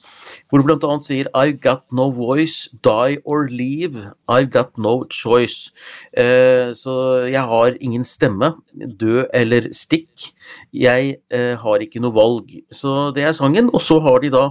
Hvor 0.49 0.61
det 0.61 0.67
bl.a. 0.69 0.97
sier 1.01 1.31
I've 1.35 1.59
got 1.65 1.87
no 1.93 2.11
voice, 2.13 2.69
die 2.85 3.19
or 3.25 3.49
leave. 3.49 4.13
I've 4.29 4.51
got 4.53 4.79
no 4.79 5.07
choice. 5.11 5.73
Uh, 6.13 6.77
så 6.77 7.25
jeg 7.27 7.41
har 7.41 7.79
ingen 7.81 8.05
stemme. 8.05 8.53
Dø 9.01 9.25
eller 9.35 9.71
stikk. 9.73 10.29
Jeg 10.73 11.17
uh, 11.35 11.57
har 11.65 11.85
ikke 11.85 12.05
noe 12.05 12.15
valg. 12.17 12.53
Så 12.73 13.11
det 13.17 13.27
er 13.27 13.37
sangen. 13.37 13.73
Og 13.73 13.83
så 13.83 13.99
har 14.05 14.21
de 14.23 14.33
da 14.33 14.51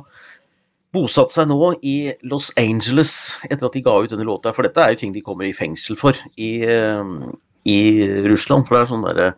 bosatt 0.91 1.31
seg 1.33 1.47
nå 1.49 1.57
i 1.87 1.95
Los 2.27 2.51
Angeles 2.59 3.13
etter 3.47 3.65
at 3.67 3.75
de 3.75 3.81
ga 3.85 3.93
ut 4.01 4.11
denne 4.11 4.27
låta. 4.27 4.53
For 4.55 4.63
dette 4.67 4.81
er 4.83 4.89
jo 4.93 4.99
ting 5.01 5.13
de 5.15 5.25
kommer 5.25 5.45
i 5.47 5.55
fengsel 5.55 5.95
for 5.99 6.13
i, 6.35 6.51
eh, 6.67 7.03
i 7.65 7.79
Russland. 8.27 8.63
For 8.67 8.73
det 8.75 8.81
er 8.81 8.91
sånn 8.91 9.07
derre 9.07 9.29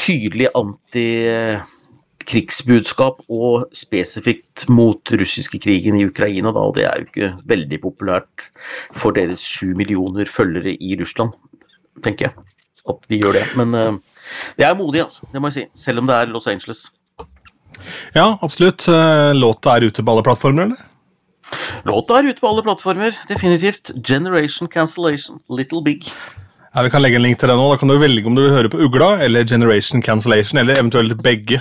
tydelig 0.00 0.48
antikrigsbudskap 0.58 3.16
og 3.30 3.54
spesifikt 3.76 4.68
mot 4.68 5.12
russiske 5.14 5.58
krigen 5.62 5.96
i 6.00 6.06
Ukraina, 6.08 6.52
da, 6.52 6.60
og 6.60 6.74
det 6.78 6.84
er 6.88 6.96
jo 6.98 7.04
ikke 7.08 7.38
veldig 7.54 7.78
populært 7.82 8.36
for 8.92 9.10
deres 9.16 9.42
sju 9.46 9.74
millioner 9.78 10.26
følgere 10.26 10.72
i 10.74 10.96
Russland, 11.00 11.32
tenker 12.02 12.24
jeg. 12.28 12.34
At 12.84 13.00
de 13.08 13.16
gjør 13.22 13.32
det. 13.38 13.46
Men 13.56 13.68
uh, 13.72 13.96
det 14.58 14.64
er 14.66 14.74
modig, 14.76 15.00
altså. 15.06 15.22
Det 15.32 15.40
må 15.40 15.46
jeg 15.48 15.56
si. 15.56 15.64
Selv 15.86 15.98
om 16.02 16.06
det 16.10 16.16
er 16.18 16.28
Los 16.28 16.48
Angeles. 16.50 16.80
Ja, 18.14 18.38
absolutt. 18.42 18.88
Eh, 18.88 19.30
låta 19.36 19.76
er 19.76 19.88
ute 19.88 20.04
på 20.04 20.14
alle 20.14 20.24
plattformer, 20.26 20.68
eller? 20.68 20.90
Låta 21.84 22.18
er 22.18 22.30
ute 22.30 22.40
på 22.40 22.48
alle 22.48 22.64
plattformer, 22.66 23.18
definitivt. 23.28 23.92
Generation 24.06 24.68
Cancellation, 24.68 25.38
Little 25.48 25.82
Big. 25.84 26.08
Ja, 26.74 26.82
Vi 26.82 26.90
kan 26.90 27.02
legge 27.02 27.16
en 27.16 27.22
link 27.22 27.38
til 27.38 27.48
det 27.48 27.56
nå. 27.56 27.68
Da 27.70 27.78
kan 27.78 27.88
du 27.88 27.98
velge 27.98 28.26
om 28.26 28.34
du 28.34 28.42
vil 28.46 28.54
høre 28.54 28.72
på 28.72 28.80
Ugla 28.82 29.18
eller 29.22 29.46
Generation 29.46 30.02
Cancellation, 30.02 30.58
eller 30.58 30.80
eventuelt 30.80 31.14
begge. 31.22 31.60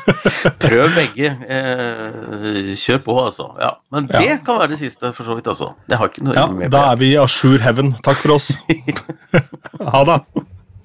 Prøv 0.62 0.94
begge. 0.94 1.32
Eh, 1.50 2.72
kjør 2.78 3.02
på, 3.06 3.18
altså. 3.24 3.50
Ja. 3.60 3.74
Men 3.90 4.06
det 4.10 4.24
ja. 4.24 4.38
kan 4.46 4.62
være 4.62 4.74
det 4.74 4.82
siste, 4.84 5.12
for 5.16 5.26
så 5.26 5.36
vidt. 5.38 5.50
altså. 5.50 5.72
Det 5.90 5.98
har 5.98 6.12
ikke 6.12 6.26
noe 6.28 6.38
ja, 6.38 6.70
Da 6.72 6.86
er 6.92 7.02
vi 7.02 7.12
i 7.14 7.20
Ashur 7.20 7.58
Heaven. 7.62 7.94
Takk 8.06 8.22
for 8.22 8.38
oss. 8.38 8.52
ha 9.94 10.04
det. 10.08 10.20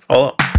Ha 0.10 0.24
det. 0.26 0.57